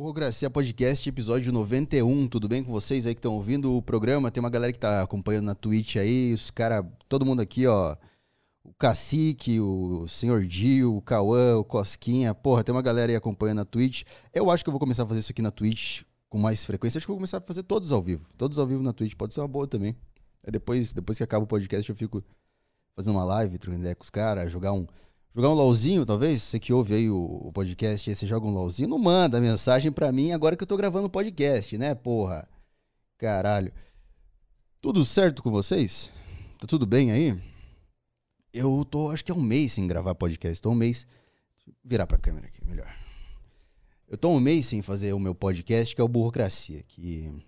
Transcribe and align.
Burrocracia 0.00 0.48
Podcast, 0.48 1.06
episódio 1.06 1.52
91. 1.52 2.26
Tudo 2.26 2.48
bem 2.48 2.64
com 2.64 2.72
vocês 2.72 3.04
aí 3.04 3.14
que 3.14 3.18
estão 3.18 3.34
ouvindo 3.34 3.76
o 3.76 3.82
programa? 3.82 4.30
Tem 4.30 4.42
uma 4.42 4.48
galera 4.48 4.72
que 4.72 4.78
tá 4.78 5.02
acompanhando 5.02 5.44
na 5.44 5.54
Twitch 5.54 5.96
aí, 5.96 6.32
os 6.32 6.50
caras, 6.50 6.86
todo 7.06 7.26
mundo 7.26 7.42
aqui, 7.42 7.66
ó. 7.66 7.94
O 8.64 8.72
Cacique, 8.72 9.60
o 9.60 10.08
Senhor 10.08 10.46
Dio, 10.46 10.96
o 10.96 11.02
Cauã, 11.02 11.58
o 11.58 11.64
Cosquinha. 11.64 12.34
Porra, 12.34 12.64
tem 12.64 12.74
uma 12.74 12.80
galera 12.80 13.12
aí 13.12 13.16
acompanhando 13.16 13.58
na 13.58 13.66
Twitch. 13.66 14.04
Eu 14.32 14.50
acho 14.50 14.64
que 14.64 14.70
eu 14.70 14.72
vou 14.72 14.80
começar 14.80 15.02
a 15.02 15.06
fazer 15.06 15.20
isso 15.20 15.32
aqui 15.32 15.42
na 15.42 15.50
Twitch 15.50 16.00
com 16.30 16.38
mais 16.38 16.64
frequência. 16.64 16.96
Acho 16.96 17.06
que 17.06 17.10
eu 17.10 17.16
vou 17.16 17.18
começar 17.18 17.36
a 17.36 17.42
fazer 17.42 17.62
todos 17.64 17.92
ao 17.92 18.00
vivo. 18.00 18.26
Todos 18.38 18.58
ao 18.58 18.66
vivo 18.66 18.82
na 18.82 18.94
Twitch. 18.94 19.14
Pode 19.14 19.34
ser 19.34 19.42
uma 19.42 19.48
boa 19.48 19.66
também. 19.66 19.94
Aí 20.42 20.50
depois, 20.50 20.94
depois 20.94 21.18
que 21.18 21.24
acaba 21.24 21.44
o 21.44 21.46
podcast, 21.46 21.86
eu 21.86 21.94
fico 21.94 22.24
fazendo 22.96 23.16
uma 23.16 23.24
live, 23.24 23.58
trocando 23.58 23.82
ideia 23.82 23.94
com 23.94 24.02
os 24.02 24.08
caras, 24.08 24.50
jogar 24.50 24.72
um 24.72 24.86
Jogar 25.32 25.50
um 25.50 25.54
LOLzinho, 25.54 26.04
talvez? 26.04 26.42
Você 26.42 26.58
que 26.58 26.72
ouve 26.72 26.92
aí 26.92 27.08
o, 27.08 27.52
podcast, 27.54 28.10
aí 28.10 28.16
você 28.16 28.26
joga 28.26 28.48
um 28.48 28.50
LOLzinho, 28.50 28.88
não 28.88 28.98
manda 28.98 29.40
mensagem 29.40 29.92
pra 29.92 30.10
mim 30.10 30.32
agora 30.32 30.56
que 30.56 30.62
eu 30.64 30.66
tô 30.66 30.76
gravando 30.76 31.06
o 31.06 31.10
podcast, 31.10 31.78
né, 31.78 31.94
porra? 31.94 32.48
Caralho. 33.16 33.72
Tudo 34.80 35.04
certo 35.04 35.40
com 35.40 35.50
vocês? 35.52 36.10
Tá 36.58 36.66
tudo 36.66 36.84
bem 36.84 37.12
aí? 37.12 37.40
Eu 38.52 38.84
tô, 38.84 39.10
acho 39.10 39.24
que 39.24 39.30
é 39.30 39.34
um 39.34 39.40
mês 39.40 39.72
sem 39.72 39.86
gravar 39.86 40.16
podcast. 40.16 40.60
Tô 40.60 40.70
um 40.70 40.74
mês. 40.74 41.06
Deixa 41.54 41.70
eu 41.70 41.74
virar 41.84 42.08
pra 42.08 42.18
câmera 42.18 42.48
aqui, 42.48 42.66
melhor. 42.66 42.92
Eu 44.08 44.18
tô 44.18 44.30
um 44.30 44.40
mês 44.40 44.66
sem 44.66 44.82
fazer 44.82 45.12
o 45.12 45.20
meu 45.20 45.34
podcast, 45.34 45.94
que 45.94 46.00
é 46.00 46.04
o 46.04 46.08
Burocracia, 46.08 46.82
que, 46.82 47.44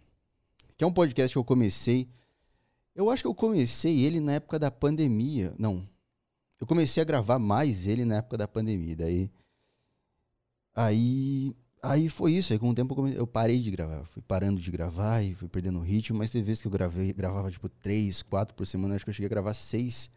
que 0.76 0.84
é 0.84 0.86
um 0.86 0.92
podcast 0.92 1.34
que 1.34 1.38
eu 1.38 1.44
comecei. 1.44 2.08
Eu 2.94 3.10
acho 3.10 3.24
que 3.24 3.28
eu 3.28 3.34
comecei 3.34 4.04
ele 4.04 4.20
na 4.20 4.34
época 4.34 4.56
da 4.56 4.70
pandemia. 4.70 5.52
Não, 5.58 5.84
eu 6.62 6.66
comecei 6.66 7.00
a 7.00 7.04
gravar 7.04 7.40
mais 7.40 7.88
ele 7.88 8.04
na 8.04 8.18
época 8.18 8.38
da 8.38 8.46
pandemia. 8.46 8.94
Daí. 8.94 9.28
Aí. 10.72 11.56
Aí 11.82 12.08
foi 12.08 12.34
isso. 12.34 12.52
Aí 12.52 12.58
com 12.60 12.70
o 12.70 12.74
tempo 12.74 12.92
eu, 12.92 12.96
comecei, 12.96 13.20
eu 13.20 13.26
parei 13.26 13.58
de 13.58 13.68
gravar. 13.68 14.04
Fui 14.04 14.22
parando 14.22 14.60
de 14.60 14.70
gravar 14.70 15.22
e 15.22 15.34
fui 15.34 15.48
perdendo 15.48 15.80
o 15.80 15.82
ritmo. 15.82 16.18
Mas 16.18 16.30
teve 16.30 16.44
vezes 16.44 16.62
que 16.62 16.68
eu 16.68 16.70
gravei, 16.70 17.12
gravava 17.12 17.50
tipo 17.50 17.68
três, 17.68 18.22
quatro 18.22 18.54
por 18.54 18.64
semana. 18.64 18.94
Acho 18.94 19.04
que 19.04 19.10
eu 19.10 19.12
cheguei 19.12 19.26
a 19.26 19.30
gravar 19.30 19.54
seis. 19.54 20.08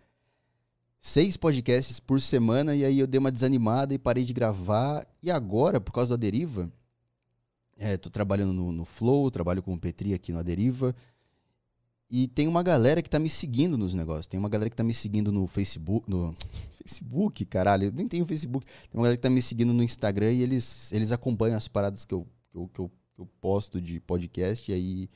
Seis 0.99 1.35
podcasts 1.35 1.99
por 1.99 2.21
semana. 2.21 2.75
E 2.75 2.85
aí 2.85 2.99
eu 2.99 3.07
dei 3.07 3.17
uma 3.17 3.31
desanimada 3.31 3.95
e 3.95 3.97
parei 3.97 4.23
de 4.23 4.31
gravar. 4.31 5.03
E 5.23 5.31
agora, 5.31 5.81
por 5.81 5.93
causa 5.93 6.15
da 6.15 6.21
deriva. 6.21 6.71
É, 7.75 7.97
tô 7.97 8.11
trabalhando 8.11 8.53
no, 8.53 8.71
no 8.71 8.85
Flow, 8.85 9.31
trabalho 9.31 9.63
com 9.63 9.73
o 9.73 9.79
Petri 9.79 10.13
aqui 10.13 10.31
no 10.31 10.43
Deriva. 10.43 10.95
E 12.09 12.27
tem 12.27 12.47
uma 12.47 12.61
galera 12.61 13.01
que 13.01 13.09
tá 13.09 13.17
me 13.17 13.29
seguindo 13.29 13.77
nos 13.77 13.93
negócios. 13.93 14.27
Tem 14.27 14.39
uma 14.39 14.49
galera 14.49 14.69
que 14.69 14.75
tá 14.75 14.83
me 14.83 14.93
seguindo 14.93 15.31
no 15.31 15.47
Facebook. 15.47 16.09
No 16.09 16.35
Facebook, 16.81 17.45
caralho. 17.45 17.87
Eu 17.87 17.91
nem 17.91 18.07
tenho 18.07 18.25
Facebook. 18.25 18.65
Tem 18.65 18.99
uma 18.99 19.03
galera 19.03 19.17
que 19.17 19.23
tá 19.23 19.29
me 19.29 19.41
seguindo 19.41 19.73
no 19.73 19.83
Instagram 19.83 20.31
e 20.31 20.41
eles, 20.41 20.91
eles 20.91 21.11
acompanham 21.11 21.57
as 21.57 21.67
paradas 21.67 22.05
que 22.05 22.13
eu, 22.13 22.27
que 22.51 22.57
eu, 22.57 22.67
que 22.67 22.79
eu, 22.79 22.91
que 23.15 23.21
eu 23.21 23.29
posto 23.41 23.81
de 23.81 23.99
podcast. 23.99 24.71
E 24.71 24.73
aí. 24.73 25.09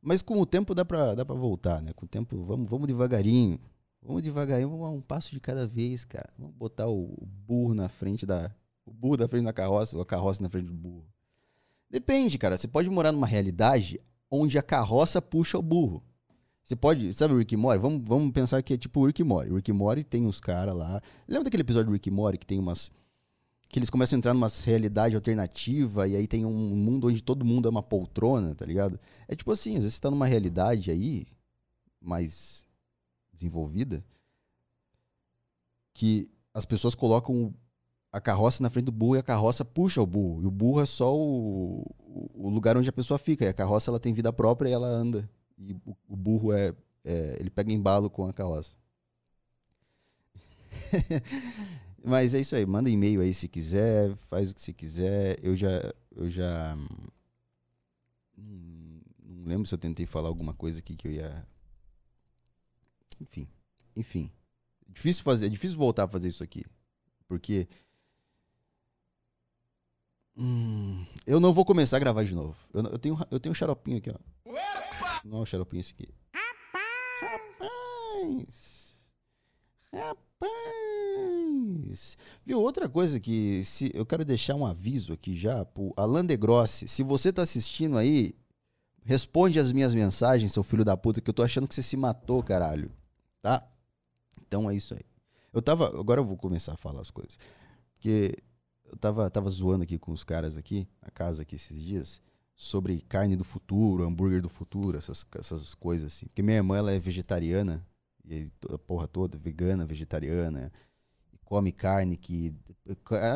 Mas 0.00 0.22
com 0.22 0.40
o 0.40 0.46
tempo 0.46 0.74
dá 0.74 0.84
pra, 0.84 1.14
dá 1.14 1.24
pra 1.24 1.34
voltar, 1.34 1.82
né? 1.82 1.92
Com 1.92 2.04
o 2.04 2.08
tempo, 2.08 2.44
vamos, 2.44 2.68
vamos 2.68 2.86
devagarinho. 2.86 3.58
Vamos 4.02 4.22
devagarinho, 4.22 4.70
vamos 4.70 4.94
um 4.94 5.00
passo 5.00 5.30
de 5.30 5.40
cada 5.40 5.66
vez, 5.66 6.04
cara. 6.04 6.30
Vamos 6.38 6.54
botar 6.54 6.88
o, 6.88 7.26
burro 7.46 7.74
na 7.74 7.88
frente 7.88 8.24
da. 8.24 8.54
O 8.86 8.92
burro 8.92 9.16
na 9.18 9.28
frente 9.28 9.44
da 9.44 9.52
carroça, 9.52 9.96
ou 9.96 10.02
a 10.02 10.06
carroça 10.06 10.42
na 10.42 10.48
frente 10.48 10.66
do 10.66 10.74
burro. 10.74 11.06
Depende, 11.90 12.38
cara. 12.38 12.56
Você 12.56 12.68
pode 12.68 12.88
morar 12.88 13.12
numa 13.12 13.26
realidade 13.26 14.00
onde 14.30 14.58
a 14.58 14.62
carroça 14.62 15.20
puxa 15.20 15.58
o 15.58 15.62
burro. 15.62 16.02
Você 16.62 16.76
pode. 16.76 17.12
Sabe 17.12 17.34
o 17.34 17.38
Rick 17.38 17.56
Mori? 17.56 17.78
Vamos, 17.78 18.02
vamos 18.06 18.30
pensar 18.32 18.62
que 18.62 18.74
é 18.74 18.76
tipo 18.76 19.00
o 19.00 19.06
Rick 19.06 19.22
Mori. 19.24 19.50
O 19.50 19.56
Rick 19.56 19.72
Mori 19.72 20.04
tem 20.04 20.26
uns 20.26 20.38
caras 20.38 20.76
lá. 20.76 21.02
Lembra 21.26 21.44
daquele 21.44 21.62
episódio 21.62 21.86
do 21.86 21.92
Rick 21.92 22.10
Mori 22.10 22.38
que 22.38 22.46
tem 22.46 22.58
umas. 22.58 22.90
Que 23.68 23.78
eles 23.78 23.90
começam 23.90 24.16
a 24.16 24.18
entrar 24.18 24.32
numa 24.32 24.48
realidade 24.64 25.14
alternativa 25.14 26.08
e 26.08 26.16
aí 26.16 26.26
tem 26.26 26.46
um 26.46 26.74
mundo 26.74 27.08
onde 27.08 27.22
todo 27.22 27.44
mundo 27.44 27.68
é 27.68 27.70
uma 27.70 27.82
poltrona, 27.82 28.54
tá 28.54 28.64
ligado? 28.64 28.98
É 29.26 29.36
tipo 29.36 29.52
assim, 29.52 29.76
às 29.76 29.82
vezes 29.82 29.94
você 29.94 30.00
tá 30.00 30.10
numa 30.10 30.26
realidade 30.26 30.90
aí, 30.90 31.26
mais 32.00 32.66
desenvolvida 33.38 34.04
que 35.94 36.30
as 36.52 36.66
pessoas 36.66 36.94
colocam 36.94 37.54
a 38.12 38.20
carroça 38.20 38.62
na 38.62 38.70
frente 38.70 38.86
do 38.86 38.92
burro 38.92 39.16
e 39.16 39.18
a 39.18 39.22
carroça 39.22 39.64
puxa 39.64 40.00
o 40.00 40.06
burro. 40.06 40.42
E 40.42 40.46
o 40.46 40.50
burro 40.50 40.80
é 40.80 40.86
só 40.86 41.14
o, 41.16 41.84
o 42.34 42.48
lugar 42.48 42.76
onde 42.76 42.88
a 42.88 42.92
pessoa 42.92 43.18
fica. 43.18 43.44
E 43.44 43.48
a 43.48 43.52
carroça 43.52 43.90
ela 43.90 44.00
tem 44.00 44.12
vida 44.12 44.32
própria 44.32 44.68
e 44.68 44.72
ela 44.72 44.86
anda. 44.86 45.28
E 45.56 45.72
o, 45.84 45.96
o 46.08 46.16
burro 46.16 46.52
é, 46.52 46.74
é, 47.04 47.36
Ele 47.38 47.50
pega 47.50 47.72
embalo 47.72 48.08
com 48.08 48.24
a 48.24 48.32
carroça. 48.32 48.76
Mas 52.04 52.34
é 52.34 52.40
isso 52.40 52.54
aí. 52.54 52.64
Manda 52.64 52.88
e-mail 52.88 53.20
aí 53.20 53.34
se 53.34 53.48
quiser. 53.48 54.16
Faz 54.28 54.50
o 54.50 54.54
que 54.54 54.60
você 54.60 54.72
quiser. 54.72 55.38
Eu 55.42 55.54
já. 55.54 55.68
Eu 56.14 56.30
já. 56.30 56.76
Hum, 58.38 59.00
não 59.24 59.44
lembro 59.46 59.66
se 59.66 59.74
eu 59.74 59.78
tentei 59.78 60.06
falar 60.06 60.28
alguma 60.28 60.54
coisa 60.54 60.78
aqui 60.78 60.96
que 60.96 61.08
eu 61.08 61.12
ia 61.12 61.46
enfim. 63.20 63.48
Enfim. 63.96 64.30
É 64.88 64.92
difícil 64.92 65.22
fazer, 65.22 65.46
é 65.46 65.48
difícil 65.48 65.76
voltar 65.76 66.04
a 66.04 66.08
fazer 66.08 66.28
isso 66.28 66.42
aqui. 66.42 66.64
Porque. 67.26 67.68
Hum, 70.36 71.04
eu 71.26 71.40
não 71.40 71.52
vou 71.52 71.64
começar 71.64 71.96
a 71.96 72.00
gravar 72.00 72.24
de 72.24 72.34
novo. 72.34 72.56
Eu, 72.72 72.82
eu, 72.84 72.98
tenho, 72.98 73.18
eu 73.30 73.40
tenho 73.40 73.50
um 73.50 73.54
xaropinho 73.54 73.98
aqui, 73.98 74.10
ó. 74.10 74.18
Opa! 74.44 75.20
Não 75.24 75.38
é 75.38 75.40
um 75.42 75.46
xaropinho 75.46 75.80
esse 75.80 75.92
aqui. 75.92 76.08
Rapaz! 77.20 78.98
Rapaz! 79.92 80.48
Viu, 82.46 82.60
outra 82.60 82.88
coisa 82.88 83.18
que 83.18 83.64
se, 83.64 83.90
eu 83.94 84.06
quero 84.06 84.24
deixar 84.24 84.54
um 84.54 84.64
aviso 84.64 85.12
aqui 85.12 85.34
já 85.34 85.64
pro 85.64 85.92
Alan 85.96 86.24
de 86.24 86.36
Grossi. 86.36 86.86
Se 86.86 87.02
você 87.02 87.32
tá 87.32 87.42
assistindo 87.42 87.98
aí, 87.98 88.36
responde 89.04 89.58
as 89.58 89.72
minhas 89.72 89.94
mensagens, 89.94 90.52
seu 90.52 90.62
filho 90.62 90.84
da 90.84 90.96
puta, 90.96 91.20
que 91.20 91.28
eu 91.28 91.34
tô 91.34 91.42
achando 91.42 91.66
que 91.66 91.74
você 91.74 91.82
se 91.82 91.96
matou, 91.96 92.42
caralho. 92.42 92.92
Tá? 93.40 93.66
Então 94.46 94.70
é 94.70 94.74
isso 94.74 94.94
aí. 94.94 95.04
Eu 95.52 95.62
tava. 95.62 95.88
Agora 95.98 96.20
eu 96.20 96.24
vou 96.24 96.36
começar 96.36 96.74
a 96.74 96.76
falar 96.76 97.00
as 97.00 97.10
coisas. 97.10 97.38
Porque 97.94 98.34
eu 98.90 98.96
tava, 98.96 99.30
tava 99.30 99.48
zoando 99.50 99.84
aqui 99.84 99.98
com 99.98 100.12
os 100.12 100.24
caras 100.24 100.56
aqui, 100.56 100.88
na 101.02 101.10
casa 101.10 101.42
aqui 101.42 101.56
esses 101.56 101.82
dias, 101.82 102.20
sobre 102.54 103.00
carne 103.02 103.36
do 103.36 103.44
futuro, 103.44 104.04
hambúrguer 104.04 104.40
do 104.40 104.48
futuro, 104.48 104.98
essas, 104.98 105.26
essas 105.36 105.74
coisas 105.74 106.12
assim. 106.12 106.26
Porque 106.26 106.42
minha 106.42 106.56
irmã 106.56 106.78
ela 106.78 106.92
é 106.92 106.98
vegetariana, 106.98 107.86
e 108.24 108.50
a 108.72 108.78
porra 108.78 109.06
toda, 109.08 109.38
vegana, 109.38 109.86
vegetariana, 109.86 110.72
e 111.32 111.38
come 111.38 111.72
carne 111.72 112.16
que. 112.16 112.54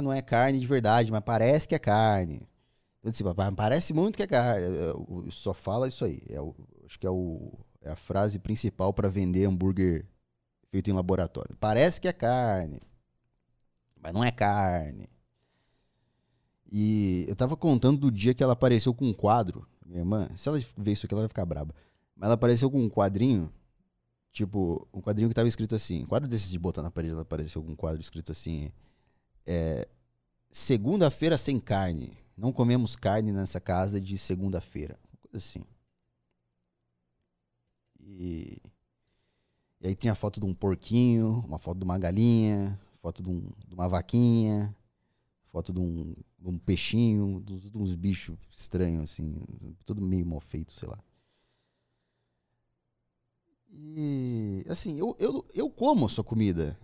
Não 0.03 0.13
é 0.13 0.23
carne 0.23 0.59
de 0.59 0.67
verdade, 0.67 1.11
mas 1.11 1.23
parece 1.23 1.69
que 1.69 1.75
é 1.75 1.79
carne. 1.79 2.49
Então, 3.01 3.11
assim, 3.11 3.55
parece 3.57 3.93
muito 3.93 4.17
que 4.17 4.23
é 4.23 4.27
carne. 4.27 4.65
Eu 4.65 5.31
só 5.31 5.53
fala 5.53 5.89
isso 5.89 6.05
aí. 6.05 6.23
É 6.29 6.41
o, 6.41 6.55
acho 6.87 6.99
que 6.99 7.07
é 7.07 7.11
o 7.11 7.59
é 7.83 7.91
a 7.91 7.97
frase 7.97 8.39
principal 8.39 8.93
para 8.93 9.09
vender 9.09 9.45
hambúrguer 9.47 10.07
feito 10.71 10.89
em 10.89 10.93
laboratório. 10.93 11.57
Parece 11.57 12.01
que 12.01 12.09
é 12.09 12.13
carne, 12.13 12.81
mas 14.01 14.13
não 14.13 14.25
é 14.25 14.31
carne. 14.31 15.09
E 16.71 17.27
eu 17.29 17.37
tava 17.37 17.57
contando 17.57 17.99
do 17.99 18.11
dia 18.11 18.33
que 18.33 18.43
ela 18.43 18.55
apareceu 18.55 18.95
com 18.95 19.07
um 19.07 19.13
quadro. 19.13 19.67
Minha 19.85 20.01
irmã, 20.01 20.29
se 20.35 20.49
ela 20.49 20.59
ver 20.77 20.93
isso 20.93 21.05
aqui, 21.05 21.15
ela 21.15 21.23
vai 21.23 21.29
ficar 21.29 21.45
braba. 21.45 21.75
Mas 22.17 22.27
ela 22.27 22.35
apareceu 22.35 22.71
com 22.71 22.81
um 22.81 22.89
quadrinho 22.89 23.53
Tipo, 24.33 24.89
um 24.95 25.03
quadrinho 25.03 25.29
que 25.29 25.35
tava 25.35 25.47
escrito 25.47 25.75
assim. 25.75 26.05
Um 26.05 26.07
quadro 26.07 26.27
desses 26.27 26.51
de 26.51 26.59
botar 26.59 26.83
na 26.83 26.91
parede, 26.91 27.19
apareceu 27.19 27.61
algum 27.61 27.77
quadro 27.77 28.01
escrito 28.01 28.33
assim. 28.33 28.73
É, 29.47 29.87
segunda-feira 30.51 31.37
sem 31.37 31.61
carne. 31.61 32.17
Não 32.35 32.51
comemos 32.51 32.97
carne 32.97 33.31
nessa 33.31 33.61
casa 33.61 34.01
de 34.01 34.17
segunda-feira. 34.17 34.99
Coisa 35.21 35.37
assim. 35.37 35.65
E, 38.03 38.59
e 39.81 39.89
aí 39.89 39.95
tinha 39.95 40.15
foto 40.15 40.41
de 40.41 40.47
um 40.47 40.55
porquinho, 40.55 41.43
uma 41.47 41.59
foto 41.59 41.79
de 41.79 41.85
uma 41.85 41.99
galinha, 41.99 42.79
foto 43.01 43.23
de, 43.23 43.29
um, 43.29 43.41
de 43.67 43.75
uma 43.75 43.89
vaquinha, 43.89 44.75
foto 45.51 45.73
de 45.73 45.81
um, 45.81 46.15
de 46.39 46.49
um 46.49 46.59
peixinho, 46.59 47.43
de, 47.45 47.71
de 47.71 47.79
uns 47.79 47.95
bichos 47.95 48.39
estranhos, 48.51 49.03
assim, 49.03 49.43
tudo 49.85 50.01
meio 50.01 50.27
mal 50.27 50.41
feito, 50.41 50.73
sei 50.73 50.89
lá. 50.89 50.99
E 53.75 54.65
assim, 54.69 54.99
eu, 54.99 55.17
eu, 55.19 55.45
eu 55.55 55.71
como 55.71 56.07
a 56.07 56.09
sua 56.09 56.23
comida. 56.23 56.79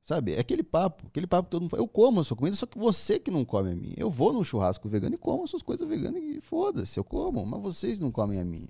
Sabe? 0.00 0.34
É 0.34 0.40
aquele 0.40 0.62
papo, 0.62 1.06
aquele 1.06 1.26
papo 1.26 1.44
que 1.44 1.50
todo 1.52 1.62
mundo 1.62 1.70
fala. 1.70 1.82
Eu 1.82 1.88
como 1.88 2.20
a 2.20 2.24
sua 2.24 2.36
comida, 2.36 2.54
só 2.54 2.66
que 2.66 2.78
você 2.78 3.18
que 3.18 3.30
não 3.30 3.42
come 3.44 3.72
a 3.72 3.74
minha. 3.74 3.94
Eu 3.96 4.10
vou 4.10 4.32
no 4.34 4.44
churrasco 4.44 4.88
vegano 4.88 5.14
e 5.14 5.18
como 5.18 5.44
as 5.44 5.50
suas 5.50 5.62
coisas 5.62 5.88
veganas 5.88 6.22
e 6.22 6.40
foda-se, 6.42 7.00
eu 7.00 7.04
como, 7.04 7.44
mas 7.46 7.62
vocês 7.62 7.98
não 7.98 8.12
comem 8.12 8.38
a 8.38 8.44
minha. 8.44 8.68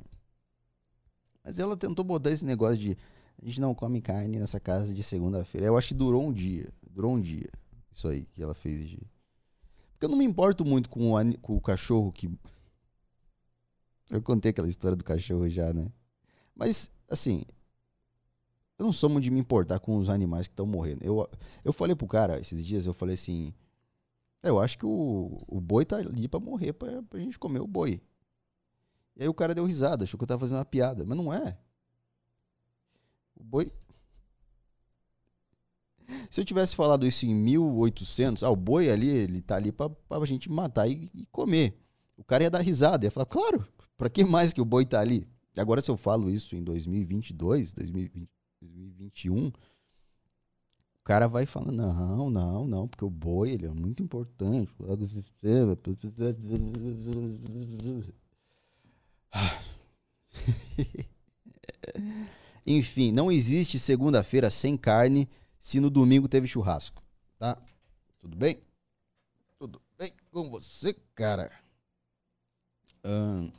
Mas 1.44 1.58
ela 1.58 1.76
tentou 1.76 2.05
botar 2.05 2.31
esse 2.31 2.44
negócio 2.44 2.79
de 2.79 2.96
a 3.41 3.46
gente 3.46 3.61
não 3.61 3.75
come 3.75 4.00
carne 4.00 4.38
nessa 4.38 4.58
casa 4.58 4.94
de 4.94 5.02
segunda-feira. 5.02 5.67
Eu 5.67 5.76
acho 5.76 5.88
que 5.88 5.94
durou 5.94 6.23
um 6.23 6.32
dia. 6.32 6.73
Durou 6.91 7.12
um 7.12 7.20
dia. 7.20 7.50
Isso 7.93 8.08
aí 8.08 8.25
que 8.26 8.43
ela 8.43 8.55
fez 8.55 8.88
de. 8.88 8.99
Porque 9.93 10.06
eu 10.06 10.08
não 10.08 10.17
me 10.17 10.25
importo 10.25 10.64
muito 10.64 10.88
com 10.88 11.12
o, 11.12 11.38
com 11.38 11.56
o 11.56 11.61
cachorro 11.61 12.11
que. 12.11 12.31
Eu 14.11 14.23
contei 14.23 14.50
aquela 14.50 14.69
história 14.69 14.96
do 14.96 15.05
cachorro 15.05 15.49
já, 15.49 15.73
né? 15.73 15.91
Mas, 16.55 16.91
assim, 17.11 17.43
eu 18.79 18.87
não 18.87 18.93
sou 18.93 19.11
muito 19.11 19.25
de 19.25 19.31
me 19.31 19.41
importar 19.41 19.79
com 19.81 19.96
os 19.96 20.08
animais 20.08 20.46
que 20.46 20.52
estão 20.52 20.67
morrendo. 20.67 21.05
Eu, 21.05 21.29
eu 21.64 21.73
falei 21.73 21.94
pro 21.94 22.06
cara 22.06 22.38
esses 22.41 22.64
dias, 22.64 22.87
eu 22.87 22.94
falei 22.94 23.14
assim. 23.14 23.52
É, 24.43 24.50
eu 24.50 24.61
acho 24.61 24.79
que 24.79 24.87
o, 24.87 25.38
o 25.46 25.61
boi 25.61 25.85
tá 25.85 25.96
ali 25.96 26.29
pra 26.29 26.38
morrer, 26.41 26.73
pra, 26.73 27.02
pra 27.02 27.19
gente 27.19 27.38
comer 27.38 27.61
o 27.61 27.67
boi. 27.67 28.00
E 29.16 29.22
aí 29.22 29.28
o 29.28 29.34
cara 29.34 29.55
deu 29.55 29.64
risada, 29.64 30.05
achou 30.05 30.19
que 30.19 30.25
eu 30.25 30.28
tava 30.28 30.40
fazendo 30.40 30.58
uma 30.58 30.64
piada. 30.64 31.05
Mas 31.05 31.16
não 31.16 31.32
é. 31.32 31.56
O 33.37 33.44
boi. 33.44 33.72
Se 36.31 36.40
eu 36.40 36.44
tivesse 36.44 36.75
falado 36.75 37.06
isso 37.06 37.25
em 37.26 37.34
1800, 37.34 38.43
ah, 38.43 38.50
o 38.50 38.56
boi 38.56 38.90
ali, 38.90 39.08
ele 39.08 39.40
tá 39.40 39.56
ali 39.56 39.70
pra, 39.70 39.88
pra 39.88 40.25
gente 40.25 40.50
matar 40.50 40.88
e, 40.88 41.11
e 41.14 41.26
comer. 41.26 41.81
O 42.16 42.25
cara 42.25 42.44
ia 42.44 42.50
dar 42.50 42.61
risada, 42.61 43.06
ia 43.06 43.11
falar, 43.11 43.26
claro, 43.26 43.66
pra 43.96 44.08
que 44.08 44.25
mais 44.25 44.52
que 44.52 44.61
o 44.61 44.64
boi 44.64 44.84
tá 44.84 45.00
ali? 45.00 45.28
E 45.56 45.60
agora 45.60 45.81
se 45.81 45.90
eu 45.90 45.96
falo 45.96 46.31
isso 46.31 46.56
em 46.56 46.62
2022, 46.62 47.72
2020, 47.75 48.28
2021, 48.60 49.46
o 49.46 49.52
cara 51.05 51.28
vai 51.28 51.46
falando, 51.46 51.76
não, 51.76 52.31
não, 52.31 52.67
não, 52.67 52.88
porque 52.88 53.05
o 53.05 53.10
boi 53.10 53.50
ele 53.50 53.67
é 53.67 53.70
muito 53.70 54.02
importante. 54.02 54.72
Enfim, 62.66 63.12
não 63.12 63.31
existe 63.31 63.78
segunda-feira 63.78 64.50
sem 64.50 64.76
carne 64.76 65.28
se 65.58 65.81
no 65.81 65.90
domingo 65.90 66.28
teve 66.28 66.48
churrasco, 66.48 67.02
tá? 67.38 67.56
Tudo 68.20 68.36
bem? 68.36 68.60
Tudo 69.58 69.81
bem 69.98 70.12
com 70.31 70.50
você, 70.50 70.94
cara? 71.14 71.50
Hum. 73.04 73.50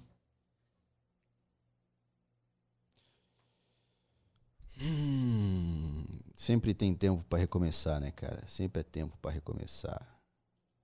Hum, 4.81 6.03
sempre 6.35 6.73
tem 6.73 6.93
tempo 6.93 7.23
para 7.29 7.39
recomeçar, 7.39 7.99
né, 7.99 8.11
cara? 8.11 8.43
Sempre 8.45 8.81
é 8.81 8.83
tempo 8.83 9.17
para 9.21 9.31
recomeçar. 9.31 10.05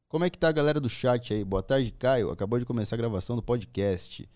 Como 0.07 0.25
é 0.25 0.29
que 0.29 0.37
tá 0.37 0.49
a 0.49 0.51
galera 0.51 0.79
do 0.79 0.89
chat 0.89 1.33
aí? 1.33 1.43
Boa 1.43 1.63
tarde, 1.63 1.91
Caio. 1.91 2.31
Acabou 2.31 2.59
de 2.59 2.65
começar 2.65 2.95
a 2.95 2.97
gravação 2.97 3.35
do 3.35 3.43
podcast. 3.43 4.27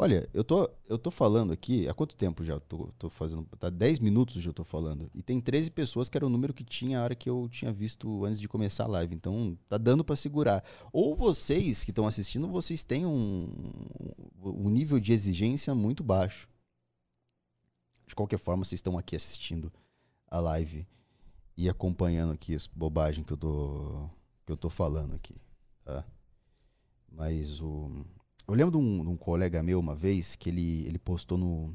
Olha, 0.00 0.30
eu 0.32 0.44
tô, 0.44 0.70
eu 0.88 0.96
tô 0.96 1.10
falando 1.10 1.52
aqui, 1.52 1.88
há 1.88 1.92
quanto 1.92 2.16
tempo 2.16 2.44
já 2.44 2.60
tô, 2.60 2.86
tô 2.96 3.10
fazendo? 3.10 3.44
Tá 3.58 3.68
10 3.68 3.98
minutos 3.98 4.40
já 4.40 4.50
eu 4.50 4.54
tô 4.54 4.62
falando. 4.62 5.10
E 5.12 5.20
tem 5.24 5.40
13 5.40 5.72
pessoas 5.72 6.08
que 6.08 6.16
era 6.16 6.24
o 6.24 6.30
número 6.30 6.54
que 6.54 6.62
tinha 6.62 7.00
a 7.00 7.02
hora 7.02 7.16
que 7.16 7.28
eu 7.28 7.48
tinha 7.50 7.72
visto 7.72 8.24
antes 8.24 8.40
de 8.40 8.46
começar 8.46 8.84
a 8.84 8.86
live. 8.86 9.12
Então, 9.12 9.58
tá 9.68 9.76
dando 9.76 10.04
para 10.04 10.14
segurar. 10.14 10.62
Ou 10.92 11.16
vocês 11.16 11.82
que 11.82 11.90
estão 11.90 12.06
assistindo, 12.06 12.46
vocês 12.46 12.84
têm 12.84 13.04
um, 13.04 13.52
um 14.40 14.70
nível 14.70 15.00
de 15.00 15.12
exigência 15.12 15.74
muito 15.74 16.04
baixo 16.04 16.48
de 18.06 18.14
qualquer 18.14 18.38
forma, 18.38 18.64
vocês 18.64 18.78
estão 18.78 18.96
aqui 18.96 19.16
assistindo 19.16 19.72
a 20.28 20.38
live 20.38 20.86
e 21.56 21.68
acompanhando 21.68 22.32
aqui 22.32 22.54
as 22.54 22.68
bobagens 22.68 23.26
que 23.26 23.32
eu 23.32 23.36
tô, 23.36 24.08
que 24.46 24.52
eu 24.52 24.56
tô 24.56 24.70
falando 24.70 25.16
aqui, 25.16 25.34
tá? 25.84 26.04
Mas 27.10 27.60
o... 27.60 28.04
Eu 28.48 28.54
lembro 28.54 28.72
de 28.72 28.76
um, 28.78 29.02
de 29.02 29.08
um 29.10 29.16
colega 29.16 29.62
meu 29.62 29.78
uma 29.78 29.94
vez 29.94 30.34
que 30.34 30.48
ele, 30.48 30.86
ele 30.86 30.98
postou 30.98 31.36
no... 31.36 31.72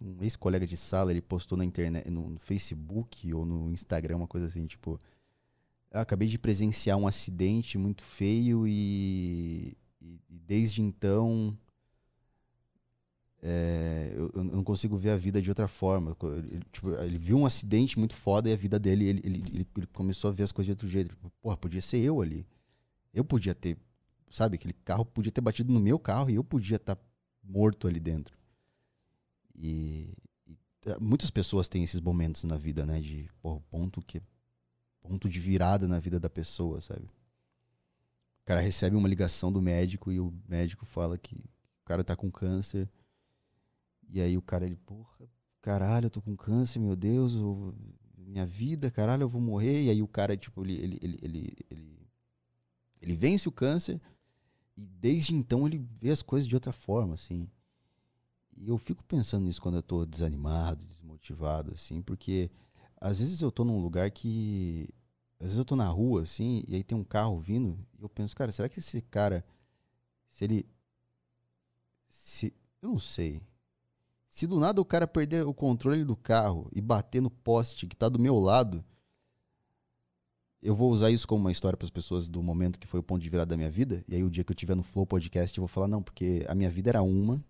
Um 0.00 0.22
ex-colega 0.22 0.66
de 0.66 0.78
sala, 0.78 1.10
ele 1.10 1.20
postou 1.20 1.58
na 1.58 1.64
internet, 1.64 2.08
no 2.08 2.38
Facebook 2.38 3.32
ou 3.34 3.44
no 3.44 3.70
Instagram, 3.70 4.16
uma 4.16 4.26
coisa 4.26 4.46
assim, 4.46 4.66
tipo... 4.66 4.98
Eu 5.90 6.00
acabei 6.00 6.26
de 6.28 6.38
presenciar 6.38 6.96
um 6.96 7.06
acidente 7.06 7.76
muito 7.76 8.02
feio 8.02 8.66
e, 8.66 9.76
e, 10.00 10.20
e 10.30 10.38
desde 10.38 10.80
então 10.80 11.58
é, 13.42 14.12
eu, 14.14 14.30
eu, 14.34 14.44
não 14.44 14.62
consigo 14.62 14.96
ver 14.96 15.10
a 15.10 15.16
vida 15.16 15.40
de 15.40 15.48
outra 15.48 15.66
forma. 15.66 16.16
Ele, 16.22 16.60
tipo, 16.70 16.90
ele, 16.94 17.18
viu 17.18 17.38
um 17.38 17.46
acidente 17.46 17.98
muito 17.98 18.14
foda 18.14 18.50
e 18.50 18.52
a 18.52 18.56
vida 18.56 18.78
dele, 18.78 19.08
ele, 19.08 19.20
ele, 19.24 19.66
ele, 19.76 19.86
começou 19.92 20.28
a 20.28 20.32
ver 20.32 20.42
as 20.42 20.52
coisas 20.52 20.66
de 20.66 20.72
outro 20.72 20.88
jeito. 20.88 21.10
Tipo, 21.10 21.30
porra, 21.40 21.56
podia 21.56 21.80
ser 21.80 21.98
eu 21.98 22.20
ali. 22.20 22.46
Eu 23.14 23.24
podia 23.24 23.54
ter, 23.54 23.78
sabe, 24.30 24.56
aquele 24.56 24.72
carro 24.72 25.04
podia 25.04 25.32
ter 25.32 25.40
batido 25.40 25.72
no 25.72 25.80
meu 25.80 25.98
carro 25.98 26.30
e 26.30 26.36
eu 26.36 26.44
podia 26.44 26.76
estar 26.76 26.96
tá 26.96 27.02
morto 27.42 27.88
ali 27.88 28.00
dentro. 28.00 28.36
E, 29.54 30.14
e, 30.46 30.56
é, 30.86 30.98
muitas 30.98 31.30
pessoas 31.30 31.68
têm 31.68 31.82
esses 31.82 32.00
momentos 32.00 32.44
na 32.44 32.56
vida, 32.56 32.86
né, 32.86 33.00
de 33.00 33.28
ponto 33.70 34.00
que 34.00 34.22
ponto 35.00 35.28
de 35.28 35.40
virada 35.40 35.88
na 35.88 35.98
vida 35.98 36.20
da 36.20 36.30
pessoa, 36.30 36.80
sabe? 36.80 37.04
O 37.04 38.44
cara 38.44 38.60
recebe 38.60 38.96
uma 38.96 39.08
ligação 39.08 39.52
do 39.52 39.60
médico 39.60 40.12
e 40.12 40.20
o 40.20 40.32
médico 40.48 40.84
fala 40.86 41.16
que 41.18 41.36
o 41.36 41.84
cara 41.84 42.04
tá 42.04 42.14
com 42.14 42.30
câncer 42.30 42.88
e 44.12 44.20
aí 44.20 44.36
o 44.36 44.42
cara, 44.42 44.66
ele, 44.66 44.76
porra, 44.76 45.28
caralho, 45.62 46.06
eu 46.06 46.10
tô 46.10 46.20
com 46.20 46.36
câncer, 46.36 46.80
meu 46.80 46.96
Deus, 46.96 47.34
eu, 47.34 47.74
minha 48.18 48.44
vida, 48.44 48.90
caralho, 48.90 49.22
eu 49.22 49.28
vou 49.28 49.40
morrer. 49.40 49.82
E 49.84 49.90
aí 49.90 50.02
o 50.02 50.08
cara, 50.08 50.36
tipo, 50.36 50.64
ele, 50.64 50.74
ele, 50.74 50.98
ele, 51.00 51.18
ele, 51.22 51.56
ele, 51.70 52.08
ele 53.00 53.14
vence 53.14 53.48
o 53.48 53.52
câncer 53.52 54.00
e 54.76 54.86
desde 54.86 55.34
então 55.34 55.66
ele 55.66 55.78
vê 56.00 56.10
as 56.10 56.22
coisas 56.22 56.48
de 56.48 56.54
outra 56.54 56.72
forma, 56.72 57.14
assim. 57.14 57.48
E 58.56 58.68
eu 58.68 58.78
fico 58.78 59.02
pensando 59.04 59.44
nisso 59.44 59.62
quando 59.62 59.76
eu 59.76 59.82
tô 59.82 60.04
desanimado, 60.04 60.86
desmotivado, 60.86 61.72
assim, 61.72 62.02
porque 62.02 62.50
às 63.00 63.18
vezes 63.18 63.40
eu 63.40 63.50
tô 63.50 63.64
num 63.64 63.80
lugar 63.80 64.10
que. 64.10 64.88
Às 65.38 65.46
vezes 65.46 65.58
eu 65.58 65.64
tô 65.64 65.74
na 65.74 65.88
rua, 65.88 66.22
assim, 66.22 66.62
e 66.68 66.74
aí 66.74 66.84
tem 66.84 66.96
um 66.96 67.04
carro 67.04 67.40
vindo, 67.40 67.78
e 67.98 68.02
eu 68.02 68.08
penso, 68.10 68.36
cara, 68.36 68.52
será 68.52 68.68
que 68.68 68.78
esse 68.78 69.00
cara. 69.00 69.44
Se 70.28 70.44
ele. 70.44 70.66
Se. 72.08 72.54
Eu 72.82 72.90
não 72.90 73.00
sei. 73.00 73.42
Se 74.28 74.46
do 74.46 74.60
nada 74.60 74.80
o 74.80 74.84
cara 74.84 75.08
perder 75.08 75.44
o 75.46 75.52
controle 75.54 76.04
do 76.04 76.16
carro 76.16 76.70
e 76.72 76.80
bater 76.80 77.20
no 77.20 77.30
poste 77.30 77.86
que 77.86 77.94
está 77.94 78.08
do 78.08 78.18
meu 78.18 78.36
lado, 78.38 78.84
eu 80.62 80.74
vou 80.74 80.90
usar 80.90 81.10
isso 81.10 81.26
como 81.26 81.40
uma 81.40 81.52
história 81.52 81.76
para 81.76 81.86
as 81.86 81.90
pessoas 81.90 82.28
do 82.28 82.42
momento 82.42 82.78
que 82.78 82.86
foi 82.86 83.00
o 83.00 83.02
ponto 83.02 83.22
de 83.22 83.28
virada 83.28 83.50
da 83.50 83.56
minha 83.56 83.70
vida. 83.70 84.04
E 84.06 84.14
aí 84.14 84.22
o 84.22 84.30
dia 84.30 84.44
que 84.44 84.52
eu 84.52 84.56
tiver 84.56 84.74
no 84.74 84.82
Flow 84.82 85.06
Podcast, 85.06 85.56
eu 85.56 85.62
vou 85.62 85.68
falar 85.68 85.88
não, 85.88 86.02
porque 86.02 86.44
a 86.48 86.54
minha 86.54 86.70
vida 86.70 86.90
era 86.90 87.02
uma, 87.02 87.42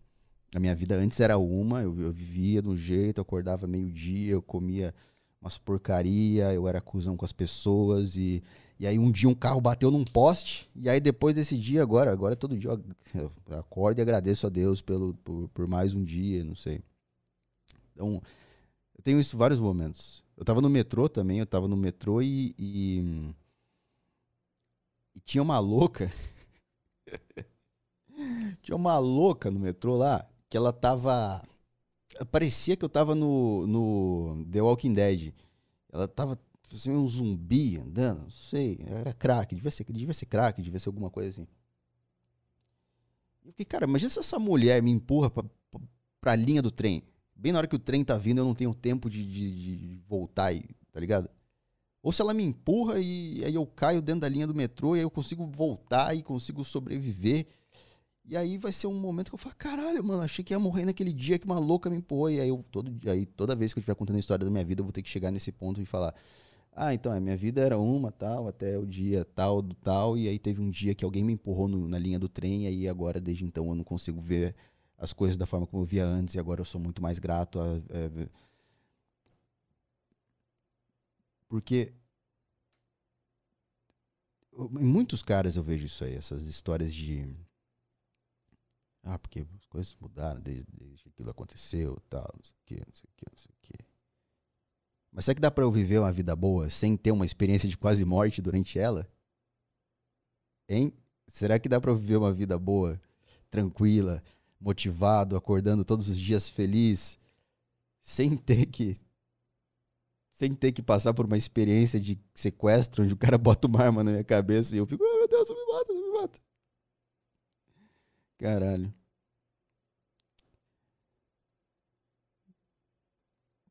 a 0.54 0.60
minha 0.60 0.74
vida 0.74 0.96
antes 0.96 1.18
era 1.20 1.38
uma, 1.38 1.82
eu, 1.82 1.98
eu 2.00 2.12
vivia 2.12 2.62
de 2.62 2.68
um 2.68 2.76
jeito, 2.76 3.18
eu 3.18 3.22
acordava 3.22 3.66
meio-dia, 3.66 4.32
eu 4.32 4.42
comia 4.42 4.94
umas 5.40 5.58
porcaria, 5.58 6.52
eu 6.52 6.68
era 6.68 6.80
cuzão 6.80 7.16
com 7.16 7.24
as 7.24 7.32
pessoas 7.32 8.16
e 8.16 8.42
e 8.80 8.86
aí 8.86 8.98
um 8.98 9.10
dia 9.12 9.28
um 9.28 9.34
carro 9.34 9.60
bateu 9.60 9.90
num 9.90 10.02
poste, 10.02 10.66
e 10.74 10.88
aí 10.88 10.98
depois 11.00 11.34
desse 11.34 11.54
dia, 11.58 11.82
agora, 11.82 12.10
agora 12.10 12.34
todo 12.34 12.56
dia 12.56 12.70
eu 13.14 13.30
acordo 13.58 13.98
e 13.98 14.00
agradeço 14.00 14.46
a 14.46 14.50
Deus 14.50 14.80
pelo, 14.80 15.12
por, 15.22 15.50
por 15.50 15.68
mais 15.68 15.92
um 15.92 16.02
dia, 16.02 16.42
não 16.42 16.54
sei. 16.54 16.82
Então, 17.92 18.22
eu 18.96 19.02
tenho 19.04 19.20
isso 19.20 19.36
vários 19.36 19.60
momentos. 19.60 20.24
Eu 20.40 20.44
tava 20.44 20.62
no 20.62 20.70
metrô 20.70 21.06
também, 21.06 21.38
eu 21.38 21.44
tava 21.44 21.68
no 21.68 21.76
metrô 21.76 22.22
e, 22.22 22.54
e, 22.58 23.34
e 25.14 25.20
tinha 25.20 25.42
uma 25.42 25.58
louca. 25.58 26.10
tinha 28.62 28.74
uma 28.74 28.98
louca 28.98 29.50
no 29.50 29.60
metrô 29.60 29.96
lá, 29.96 30.26
que 30.48 30.56
ela 30.56 30.72
tava. 30.72 31.46
Parecia 32.30 32.74
que 32.74 32.82
eu 32.82 32.88
tava 32.88 33.14
no, 33.14 33.66
no 33.66 34.46
The 34.50 34.62
Walking 34.62 34.94
Dead. 34.94 35.34
Ela 35.92 36.08
tava 36.08 36.40
assim, 36.74 36.90
um 36.90 37.06
zumbi 37.06 37.76
andando, 37.76 38.22
não 38.22 38.30
sei, 38.30 38.80
era 38.86 39.12
crack, 39.12 39.54
devia 39.54 39.70
ser, 39.70 39.84
devia 39.92 40.14
ser 40.14 40.24
crack, 40.24 40.62
devia 40.62 40.80
ser 40.80 40.88
alguma 40.88 41.10
coisa 41.10 41.28
assim. 41.28 41.46
Eu 43.44 43.50
fiquei, 43.50 43.66
cara, 43.66 43.84
imagina 43.84 44.08
se 44.08 44.18
essa 44.18 44.38
mulher 44.38 44.82
me 44.82 44.90
empurra 44.90 45.28
pra, 45.28 45.42
pra, 45.70 45.80
pra 46.18 46.34
linha 46.34 46.62
do 46.62 46.70
trem, 46.70 47.02
bem 47.40 47.52
na 47.52 47.58
hora 47.58 47.66
que 47.66 47.76
o 47.76 47.78
trem 47.78 48.04
tá 48.04 48.16
vindo, 48.16 48.38
eu 48.38 48.44
não 48.44 48.54
tenho 48.54 48.74
tempo 48.74 49.08
de, 49.08 49.24
de, 49.24 49.76
de 49.76 50.00
voltar, 50.06 50.52
e, 50.52 50.64
tá 50.92 51.00
ligado? 51.00 51.28
Ou 52.02 52.12
se 52.12 52.22
ela 52.22 52.32
me 52.32 52.42
empurra 52.42 52.98
e 52.98 53.44
aí 53.44 53.54
eu 53.54 53.66
caio 53.66 54.00
dentro 54.00 54.22
da 54.22 54.28
linha 54.28 54.46
do 54.46 54.54
metrô 54.54 54.94
e 54.94 55.00
aí 55.00 55.04
eu 55.04 55.10
consigo 55.10 55.46
voltar 55.46 56.14
e 56.14 56.22
consigo 56.22 56.64
sobreviver. 56.64 57.46
E 58.24 58.36
aí 58.36 58.58
vai 58.58 58.72
ser 58.72 58.86
um 58.86 58.98
momento 58.98 59.28
que 59.28 59.34
eu 59.34 59.38
falo, 59.38 59.54
caralho, 59.56 60.02
mano, 60.04 60.22
achei 60.22 60.44
que 60.44 60.54
ia 60.54 60.58
morrer 60.58 60.84
naquele 60.84 61.12
dia 61.12 61.38
que 61.38 61.44
uma 61.44 61.58
louca 61.58 61.90
me 61.90 61.96
empurrou. 61.96 62.30
E 62.30 62.40
aí, 62.40 62.48
eu, 62.48 62.64
todo, 62.70 62.90
aí 63.10 63.26
toda 63.26 63.56
vez 63.56 63.72
que 63.72 63.78
eu 63.78 63.80
estiver 63.80 63.94
contando 63.94 64.16
a 64.16 64.20
história 64.20 64.44
da 64.44 64.50
minha 64.50 64.64
vida, 64.64 64.80
eu 64.80 64.84
vou 64.84 64.92
ter 64.92 65.02
que 65.02 65.10
chegar 65.10 65.30
nesse 65.30 65.50
ponto 65.50 65.80
e 65.80 65.84
falar, 65.84 66.14
ah, 66.72 66.94
então, 66.94 67.10
a 67.12 67.16
é, 67.16 67.20
minha 67.20 67.36
vida 67.36 67.60
era 67.60 67.76
uma, 67.76 68.12
tal, 68.12 68.46
até 68.46 68.78
o 68.78 68.86
dia 68.86 69.24
tal, 69.24 69.60
do 69.60 69.74
tal, 69.74 70.16
e 70.16 70.28
aí 70.28 70.38
teve 70.38 70.62
um 70.62 70.70
dia 70.70 70.94
que 70.94 71.04
alguém 71.04 71.24
me 71.24 71.32
empurrou 71.32 71.68
no, 71.68 71.88
na 71.88 71.98
linha 71.98 72.18
do 72.18 72.28
trem, 72.28 72.62
e 72.62 72.66
aí 72.68 72.88
agora, 72.88 73.20
desde 73.20 73.44
então, 73.44 73.68
eu 73.68 73.74
não 73.74 73.84
consigo 73.84 74.20
ver 74.20 74.54
as 75.00 75.12
coisas 75.14 75.36
da 75.36 75.46
forma 75.46 75.66
como 75.66 75.82
eu 75.82 75.86
via 75.86 76.04
antes, 76.04 76.34
e 76.34 76.38
agora 76.38 76.60
eu 76.60 76.64
sou 76.64 76.80
muito 76.80 77.02
mais 77.02 77.18
grato 77.18 77.58
a, 77.58 77.66
é, 77.88 78.28
porque 81.48 81.92
em 84.78 84.84
muitos 84.84 85.22
caras 85.22 85.56
eu 85.56 85.62
vejo 85.62 85.86
isso 85.86 86.04
aí, 86.04 86.14
essas 86.14 86.44
histórias 86.44 86.94
de 86.94 87.36
ah, 89.02 89.18
porque 89.18 89.46
as 89.56 89.66
coisas 89.66 89.96
mudaram 89.98 90.40
desde, 90.40 90.70
desde 90.70 91.02
que 91.02 91.08
aquilo 91.08 91.30
aconteceu, 91.30 91.98
tal, 92.10 92.30
não 92.36 92.44
sei 92.44 92.54
o 92.54 92.64
que, 92.66 92.74
não 92.86 92.92
sei 92.92 93.08
o 93.08 93.16
que, 93.16 93.26
não 93.30 93.38
sei 93.38 93.50
o 93.50 93.56
que. 93.62 93.84
Mas 95.10 95.24
será 95.24 95.34
que 95.34 95.40
dá 95.40 95.50
para 95.50 95.64
eu 95.64 95.72
viver 95.72 95.98
uma 95.98 96.12
vida 96.12 96.36
boa 96.36 96.68
sem 96.68 96.96
ter 96.96 97.10
uma 97.10 97.24
experiência 97.24 97.68
de 97.68 97.78
quase 97.78 98.04
morte 98.04 98.42
durante 98.42 98.78
ela? 98.78 99.10
Hein? 100.68 100.92
Será 101.26 101.58
que 101.58 101.68
dá 101.68 101.80
para 101.80 101.94
viver 101.94 102.16
uma 102.16 102.32
vida 102.32 102.58
boa, 102.58 103.00
tranquila, 103.50 104.22
motivado, 104.60 105.36
acordando 105.36 105.84
todos 105.84 106.08
os 106.08 106.18
dias 106.18 106.48
feliz, 106.48 107.18
sem 108.00 108.36
ter 108.36 108.66
que 108.66 109.00
sem 110.32 110.54
ter 110.54 110.72
que 110.72 110.82
passar 110.82 111.12
por 111.12 111.26
uma 111.26 111.36
experiência 111.36 112.00
de 112.00 112.18
sequestro 112.34 113.04
onde 113.04 113.12
o 113.12 113.16
cara 113.16 113.36
bota 113.38 113.66
uma 113.66 113.82
arma 113.82 114.02
na 114.02 114.12
minha 114.12 114.24
cabeça 114.24 114.74
e 114.74 114.78
eu 114.78 114.86
fico, 114.86 115.04
oh, 115.04 115.18
meu 115.18 115.28
Deus, 115.28 115.48
me 115.50 115.66
mata, 115.66 115.92
me 115.92 116.12
mata. 116.12 116.40
Caralho. 118.38 118.94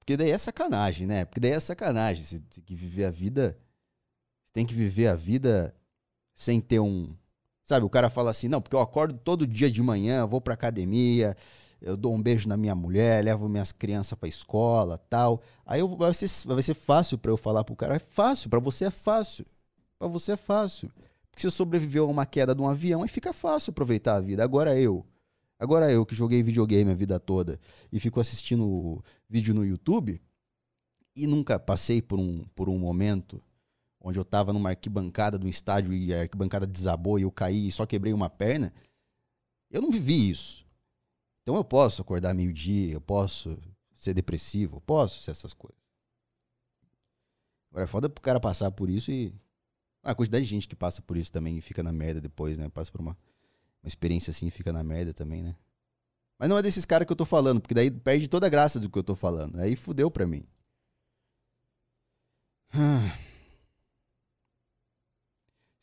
Porque 0.09 0.17
daí 0.17 0.31
é 0.31 0.37
sacanagem, 0.39 1.05
né? 1.05 1.23
Porque 1.25 1.39
daí 1.39 1.51
é 1.51 1.59
sacanagem. 1.59 2.23
Você 2.23 2.39
tem 2.39 2.63
que 2.63 2.75
viver 2.75 3.05
a 3.05 3.11
vida. 3.11 3.59
Você 4.43 4.53
tem 4.53 4.65
que 4.65 4.73
viver 4.73 5.07
a 5.07 5.15
vida 5.15 5.75
sem 6.35 6.59
ter 6.59 6.79
um. 6.79 7.15
Sabe, 7.69 7.85
o 7.85 7.89
cara 7.89 8.09
fala 8.09 8.31
assim: 8.31 8.47
não, 8.47 8.59
porque 8.59 8.75
eu 8.75 8.79
acordo 8.79 9.13
todo 9.23 9.45
dia 9.45 9.69
de 9.69 9.79
manhã, 9.79 10.25
vou 10.25 10.41
pra 10.41 10.55
academia, 10.55 11.37
eu 11.79 11.95
dou 11.95 12.15
um 12.15 12.19
beijo 12.19 12.49
na 12.49 12.57
minha 12.57 12.73
mulher, 12.73 13.23
levo 13.23 13.47
minhas 13.47 13.71
crianças 13.71 14.17
pra 14.17 14.27
escola 14.27 14.97
tal. 15.07 15.39
Aí 15.67 15.79
eu, 15.79 15.87
vai, 15.87 16.11
ser, 16.15 16.27
vai 16.47 16.63
ser 16.63 16.73
fácil 16.73 17.19
para 17.19 17.29
eu 17.29 17.37
falar 17.37 17.63
pro 17.63 17.75
cara: 17.75 17.95
é 17.95 17.99
fácil, 17.99 18.49
para 18.49 18.59
você 18.59 18.85
é 18.85 18.89
fácil. 18.89 19.45
para 19.99 20.07
você 20.07 20.31
é 20.31 20.35
fácil. 20.35 20.91
Porque 21.29 21.41
se 21.41 21.51
sobreviveu 21.51 22.05
a 22.05 22.07
uma 22.07 22.25
queda 22.25 22.55
de 22.55 22.61
um 22.63 22.67
avião, 22.67 23.03
aí 23.03 23.07
fica 23.07 23.31
fácil 23.31 23.69
aproveitar 23.69 24.15
a 24.15 24.19
vida. 24.19 24.43
Agora 24.43 24.75
eu. 24.75 25.05
Agora 25.59 25.91
eu 25.91 26.03
que 26.07 26.15
joguei 26.15 26.41
videogame 26.41 26.89
a 26.89 26.95
vida 26.95 27.19
toda 27.19 27.59
e 27.93 27.99
fico 27.99 28.19
assistindo 28.19 29.03
vídeo 29.29 29.53
no 29.53 29.63
YouTube 29.63 30.19
e 31.15 31.27
nunca 31.27 31.59
passei 31.59 32.01
por 32.01 32.17
um, 32.17 32.41
por 32.55 32.67
um 32.67 32.79
momento 32.79 33.39
onde 34.01 34.19
eu 34.19 34.25
tava 34.25 34.53
numa 34.53 34.69
arquibancada 34.69 35.37
do 35.37 35.47
estádio 35.47 35.93
e 35.93 36.13
a 36.13 36.21
arquibancada 36.21 36.65
desabou 36.65 37.19
e 37.19 37.23
eu 37.23 37.31
caí 37.31 37.67
e 37.67 37.71
só 37.71 37.85
quebrei 37.85 38.13
uma 38.13 38.29
perna. 38.29 38.73
Eu 39.69 39.81
não 39.81 39.91
vivi 39.91 40.29
isso. 40.29 40.65
Então 41.41 41.55
eu 41.55 41.63
posso 41.63 42.01
acordar 42.01 42.33
meio-dia, 42.33 42.93
eu 42.93 43.01
posso 43.01 43.57
ser 43.95 44.13
depressivo, 44.13 44.77
eu 44.77 44.81
posso 44.81 45.21
ser 45.21 45.31
essas 45.31 45.53
coisas. 45.53 45.79
Agora 47.71 47.83
é 47.83 47.87
foda 47.87 48.09
pro 48.09 48.21
cara 48.21 48.39
passar 48.39 48.71
por 48.71 48.89
isso 48.89 49.11
e 49.11 49.33
a 50.01 50.15
quantidade 50.15 50.45
de 50.45 50.49
gente 50.49 50.67
que 50.67 50.75
passa 50.75 51.01
por 51.01 51.17
isso 51.17 51.31
também 51.31 51.57
e 51.57 51.61
fica 51.61 51.83
na 51.83 51.91
merda 51.91 52.21
depois, 52.21 52.57
né? 52.57 52.69
Passa 52.69 52.91
por 52.91 53.01
uma, 53.01 53.17
uma 53.83 53.87
experiência 53.87 54.31
assim 54.31 54.47
e 54.47 54.51
fica 54.51 54.71
na 54.71 54.83
merda 54.83 55.13
também, 55.13 55.43
né? 55.43 55.55
Mas 56.37 56.49
não 56.49 56.57
é 56.57 56.61
desses 56.61 56.85
caras 56.85 57.05
que 57.05 57.11
eu 57.11 57.17
tô 57.17 57.25
falando, 57.25 57.59
porque 57.59 57.73
daí 57.73 57.91
perde 57.91 58.27
toda 58.27 58.47
a 58.47 58.49
graça 58.49 58.79
do 58.79 58.89
que 58.89 58.97
eu 58.97 59.03
tô 59.03 59.13
falando. 59.13 59.59
Aí 59.59 59.75
fudeu 59.75 60.09
pra 60.09 60.25
mim. 60.25 60.47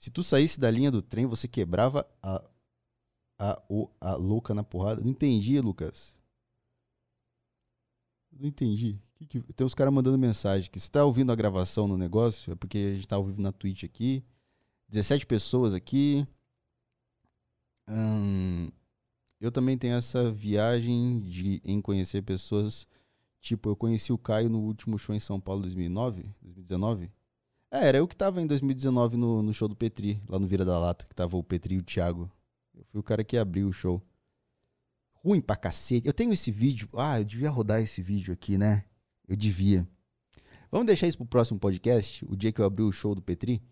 Se 0.07 0.11
tu 0.13 0.23
saísse 0.23 0.61
da 0.61 0.71
linha 0.71 0.89
do 0.89 1.03
trem, 1.03 1.27
você 1.27 1.49
quebrava 1.49 2.09
a, 2.23 2.41
a, 3.41 3.63
o, 3.69 3.91
a 4.01 4.15
louca 4.15 4.55
na 4.55 4.63
porrada. 4.63 5.01
Não 5.01 5.11
entendi, 5.11 5.61
Lucas. 5.61 6.17
Não 8.31 8.47
entendi. 8.47 9.03
Que 9.17 9.27
que... 9.27 9.41
Tem 9.53 9.67
os 9.67 9.75
caras 9.75 9.93
mandando 9.93 10.17
mensagem 10.17 10.71
que 10.71 10.79
se 10.79 10.89
tá 10.89 11.05
ouvindo 11.05 11.33
a 11.33 11.35
gravação 11.35 11.89
no 11.89 11.97
negócio, 11.99 12.53
é 12.53 12.55
porque 12.55 12.79
a 12.79 12.95
gente 12.95 13.09
tá 13.09 13.17
ao 13.17 13.25
vivo 13.25 13.43
na 13.43 13.51
Twitch 13.51 13.83
aqui. 13.83 14.25
17 14.91 15.27
pessoas 15.27 15.75
aqui. 15.75 16.25
Hum, 17.89 18.71
eu 19.41 19.51
também 19.51 19.77
tenho 19.77 19.97
essa 19.97 20.31
viagem 20.31 21.19
de, 21.19 21.61
em 21.65 21.81
conhecer 21.81 22.23
pessoas. 22.23 22.87
Tipo, 23.41 23.71
eu 23.71 23.75
conheci 23.75 24.13
o 24.13 24.19
Caio 24.19 24.49
no 24.49 24.61
último 24.61 25.01
show 25.01 25.17
em 25.17 25.21
São 25.21 25.41
Paulo 25.41 25.63
2009, 25.63 26.33
2019. 26.43 27.11
É, 27.71 27.89
era 27.89 27.99
eu 27.99 28.07
que 28.07 28.17
tava 28.17 28.41
em 28.41 28.47
2019 28.47 29.17
no, 29.17 29.43
no 29.43 29.53
show 29.53 29.69
do 29.69 29.77
Petri, 29.77 30.23
lá 30.29 30.39
no 30.39 30.47
Vira 30.47 30.65
da 30.65 30.79
Lata, 30.79 31.05
que 31.05 31.15
tava 31.15 31.37
o 31.37 31.43
Petri 31.43 31.75
e 31.75 31.79
o 31.79 31.83
Thiago. 31.83 32.31
Eu 32.75 32.85
fui 32.85 33.01
o 33.01 33.03
cara 33.03 33.25
que 33.25 33.37
abriu 33.37 33.69
o 33.69 33.73
show. 33.73 34.03
Ruim 35.25 35.41
pra 35.41 35.57
cacete. 35.57 36.07
Eu 36.07 36.13
tenho 36.13 36.33
esse 36.33 36.51
vídeo. 36.51 36.89
Ah, 36.95 37.21
eu 37.21 37.25
devia 37.25 37.51
rodar 37.51 37.81
esse 37.81 38.01
vídeo 38.01 38.33
aqui, 38.33 38.57
né? 38.57 38.85
Eu 39.27 39.37
devia. 39.37 39.87
Vamos 40.71 40.87
deixar 40.87 41.07
isso 41.07 41.19
pro 41.19 41.27
próximo 41.27 41.59
podcast, 41.59 42.25
o 42.29 42.37
dia 42.37 42.53
que 42.53 42.61
eu 42.61 42.65
abri 42.65 42.83
o 42.83 42.93
show 42.93 43.15
do 43.15 43.23
Petri? 43.23 43.63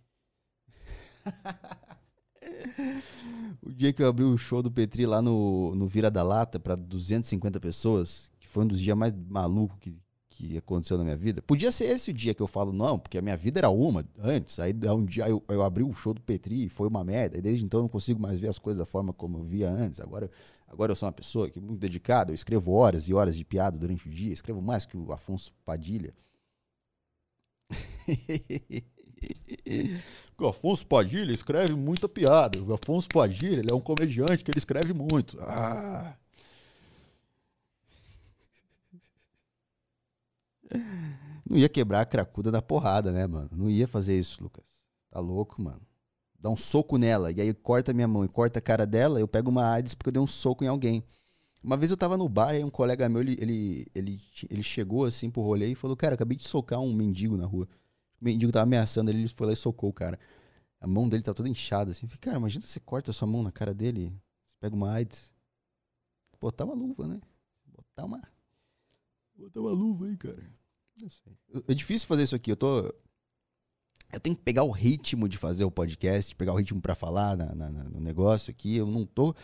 o 3.63 3.73
dia 3.73 3.93
que 3.93 4.03
eu 4.03 4.09
abri 4.09 4.25
o 4.25 4.39
show 4.39 4.63
do 4.63 4.71
Petri 4.71 5.05
lá 5.05 5.21
no, 5.21 5.75
no 5.75 5.87
Vira 5.87 6.11
da 6.11 6.23
Lata 6.23 6.61
para 6.61 6.77
250 6.77 7.61
pessoas, 7.61 8.31
que 8.39 8.47
foi 8.47 8.65
um 8.65 8.69
dos 8.69 8.81
dias 8.81 8.97
mais 8.97 9.13
malucos 9.13 9.79
que, 9.81 9.97
que 10.37 10.59
aconteceu 10.59 10.99
na 10.99 11.05
minha 11.05 11.17
vida. 11.17 11.41
Podia 11.43 11.71
ser 11.71 11.85
esse 11.85 12.11
o 12.11 12.15
dia 12.15 12.35
que 12.35 12.43
eu 12.43 12.47
falo, 12.47 12.73
não, 12.73 12.99
porque 12.99 13.17
a 13.17 13.23
minha 13.23 13.37
vida 13.37 13.61
era 13.61 13.71
uma 13.71 14.05
antes. 14.19 14.59
Aí 14.59 14.75
um 14.95 15.05
dia 15.05 15.29
eu, 15.29 15.43
eu 15.49 15.63
abri 15.63 15.83
o 15.83 15.95
show 15.95 16.13
do 16.13 16.21
Petri 16.21 16.67
e 16.67 16.69
foi 16.69 16.89
uma 16.89 17.05
merda. 17.05 17.39
E 17.39 17.41
desde 17.41 17.65
então 17.65 17.79
eu 17.79 17.83
não 17.83 17.89
consigo 17.89 18.21
mais 18.21 18.39
ver 18.39 18.49
as 18.49 18.59
coisas 18.59 18.79
da 18.79 18.87
forma 18.87 19.13
como 19.13 19.39
eu 19.39 19.45
via 19.45 19.71
antes. 19.71 20.01
Agora 20.01 20.31
Agora 20.75 20.91
eu 20.91 20.97
sou 20.97 21.07
uma 21.07 21.13
pessoa 21.13 21.49
que 21.49 21.61
muito 21.61 21.79
dedicada, 21.79 22.33
eu 22.33 22.35
escrevo 22.35 22.73
horas 22.73 23.09
e 23.09 23.15
horas 23.15 23.37
de 23.37 23.45
piada 23.45 23.79
durante 23.79 24.09
o 24.09 24.11
dia, 24.11 24.33
escrevo 24.33 24.61
mais 24.61 24.85
que 24.85 24.97
o 24.97 25.13
Afonso 25.13 25.53
Padilha. 25.65 26.13
o 30.37 30.49
Afonso 30.49 30.85
Padilha 30.85 31.31
escreve 31.31 31.75
muita 31.75 32.09
piada. 32.09 32.61
O 32.61 32.75
Afonso 32.75 33.09
Padilha 33.09 33.63
é 33.71 33.75
um 33.75 33.81
comediante 33.81 34.43
que 34.43 34.51
ele 34.51 34.59
escreve 34.59 34.93
muito. 34.93 35.39
Ah. 35.41 36.17
Não 41.49 41.57
ia 41.57 41.69
quebrar 41.69 42.01
a 42.01 42.07
cracuda 42.07 42.51
da 42.51 42.63
porrada, 42.63 43.13
né, 43.13 43.27
mano? 43.27 43.51
Não 43.53 43.69
ia 43.69 43.87
fazer 43.87 44.19
isso, 44.19 44.43
Lucas. 44.43 44.65
Tá 45.11 45.21
louco, 45.21 45.61
mano 45.61 45.83
dá 46.45 46.51
um 46.51 46.57
soco 46.59 46.99
nela, 46.99 47.33
e 47.33 47.41
aí 47.41 47.55
corta 47.55 47.95
minha 47.95 48.07
mão 48.07 48.23
e 48.23 48.29
corta 48.29 48.59
a 48.59 48.63
cara 48.63 48.87
dela, 48.87 49.19
eu 49.19 49.27
pego 49.27 49.49
uma 49.49 49.67
AIDS 49.73 49.95
porque 49.95 50.11
eu 50.11 50.13
dei 50.13 50.21
um 50.21 50.27
soco 50.27 50.63
em 50.63 50.67
alguém. 50.67 51.03
Uma 51.63 51.75
vez 51.75 51.91
eu 51.91 51.97
tava 51.97 52.19
no 52.19 52.29
bar 52.29 52.55
e 52.55 52.63
um 52.63 52.69
colega 52.69 53.09
meu, 53.09 53.23
ele, 53.23 53.35
ele, 53.41 53.87
ele, 53.95 54.21
ele 54.51 54.63
chegou 54.63 55.07
assim 55.07 55.31
pro 55.31 55.41
rolê 55.41 55.69
e 55.69 55.75
falou, 55.75 55.97
cara, 55.97 56.15
acabei 56.15 56.37
de 56.37 56.47
socar 56.47 56.81
um 56.81 56.93
mendigo 56.93 57.39
na 57.39 57.47
rua. 57.47 57.67
O 58.21 58.25
mendigo 58.27 58.53
tava 58.53 58.65
ameaçando 58.65 59.11
ele, 59.11 59.21
ele 59.21 59.29
foi 59.29 59.47
lá 59.47 59.55
e 59.55 59.57
socou 59.57 59.89
o 59.89 59.93
cara. 59.93 60.21
A 60.79 60.87
mão 60.87 61.09
dele 61.09 61.23
tá 61.23 61.33
toda 61.33 61.49
inchada, 61.49 61.93
assim. 61.93 62.07
Falei, 62.07 62.21
cara, 62.21 62.37
imagina 62.37 62.67
você 62.67 62.79
corta 62.79 63.11
a 63.11 63.15
sua 63.15 63.27
mão 63.27 63.43
na 63.43 63.51
cara 63.51 63.73
dele, 63.73 64.13
você 64.45 64.55
pega 64.61 64.77
uma 64.77 64.93
AIDS. 64.93 65.33
Botar 66.39 66.67
uma 66.67 66.75
luva, 66.75 67.07
né? 67.07 67.19
Botar 67.65 68.05
uma... 68.05 68.21
Botar 69.37 69.61
uma 69.61 69.71
luva 69.71 70.07
aí, 70.07 70.17
cara. 70.17 70.43
É 71.69 71.75
difícil 71.75 72.07
fazer 72.07 72.23
isso 72.23 72.37
aqui. 72.37 72.53
Eu 72.53 72.57
tô 72.57 72.93
eu 74.15 74.21
tenho 74.21 74.37
que 74.37 74.43
pegar 74.43 74.63
o 74.63 74.71
ritmo 74.71 75.29
de 75.29 75.37
fazer 75.37 75.65
o 75.65 75.71
podcast, 75.71 76.35
pegar 76.37 76.53
o 76.53 76.57
ritmo 76.57 76.81
para 76.81 76.95
falar 76.95 77.37
na, 77.37 77.53
na, 77.55 77.71
no 77.71 78.01
negócio 78.01 78.51
aqui. 78.51 78.77
Eu 78.77 78.87
não 78.87 79.05
tô. 79.05 79.35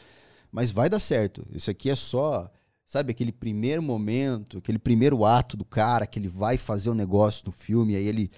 Mas 0.50 0.70
vai 0.70 0.88
dar 0.88 1.00
certo. 1.00 1.46
Isso 1.50 1.70
aqui 1.70 1.90
é 1.90 1.96
só, 1.96 2.50
sabe, 2.86 3.10
aquele 3.10 3.32
primeiro 3.32 3.82
momento, 3.82 4.58
aquele 4.58 4.78
primeiro 4.78 5.24
ato 5.24 5.56
do 5.56 5.64
cara 5.64 6.06
que 6.06 6.18
ele 6.18 6.28
vai 6.28 6.56
fazer 6.56 6.88
o 6.88 6.92
um 6.92 6.96
negócio 6.96 7.44
no 7.46 7.52
filme, 7.52 7.96
aí 7.96 8.06
ele, 8.06 8.30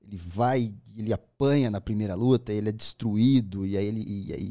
ele 0.00 0.16
vai, 0.16 0.74
ele 0.96 1.12
apanha 1.12 1.70
na 1.70 1.80
primeira 1.80 2.14
luta, 2.14 2.52
ele 2.52 2.68
é 2.68 2.72
destruído, 2.72 3.66
e 3.66 3.76
aí, 3.76 3.86
ele, 3.86 4.04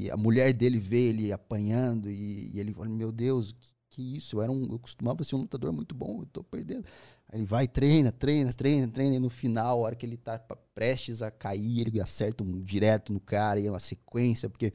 e 0.06 0.12
a 0.12 0.18
mulher 0.18 0.54
dele 0.54 0.80
vê 0.80 1.10
ele 1.10 1.32
apanhando, 1.32 2.10
e, 2.10 2.52
e 2.54 2.60
ele 2.60 2.74
fala: 2.74 2.90
Meu 2.90 3.12
Deus, 3.12 3.54
que, 3.54 3.74
que 3.90 4.18
isso? 4.18 4.38
Eu, 4.38 4.42
era 4.44 4.52
um, 4.52 4.72
eu 4.72 4.80
costumava 4.80 5.24
ser 5.24 5.36
um 5.36 5.40
lutador 5.40 5.72
muito 5.74 5.96
bom, 5.96 6.22
eu 6.22 6.26
tô 6.28 6.44
perdendo. 6.44 6.86
Aí 7.28 7.40
ele 7.40 7.46
vai, 7.46 7.68
treina, 7.68 8.12
treina, 8.12 8.54
treina, 8.54 8.88
treina, 8.92 9.16
e 9.16 9.20
no 9.20 9.30
final, 9.30 9.80
a 9.80 9.82
hora 9.88 9.96
que 9.96 10.06
ele 10.06 10.18
tá 10.18 10.40
prestes 10.74 11.22
a 11.22 11.32
cair, 11.32 11.88
ele 11.88 12.00
acerta 12.02 12.44
um 12.44 12.62
direto 12.62 13.12
no 13.14 13.20
cara, 13.20 13.60
e 13.60 13.68
é 13.68 13.72
uma 13.72 13.80
sequência, 13.80 14.50
porque, 14.50 14.74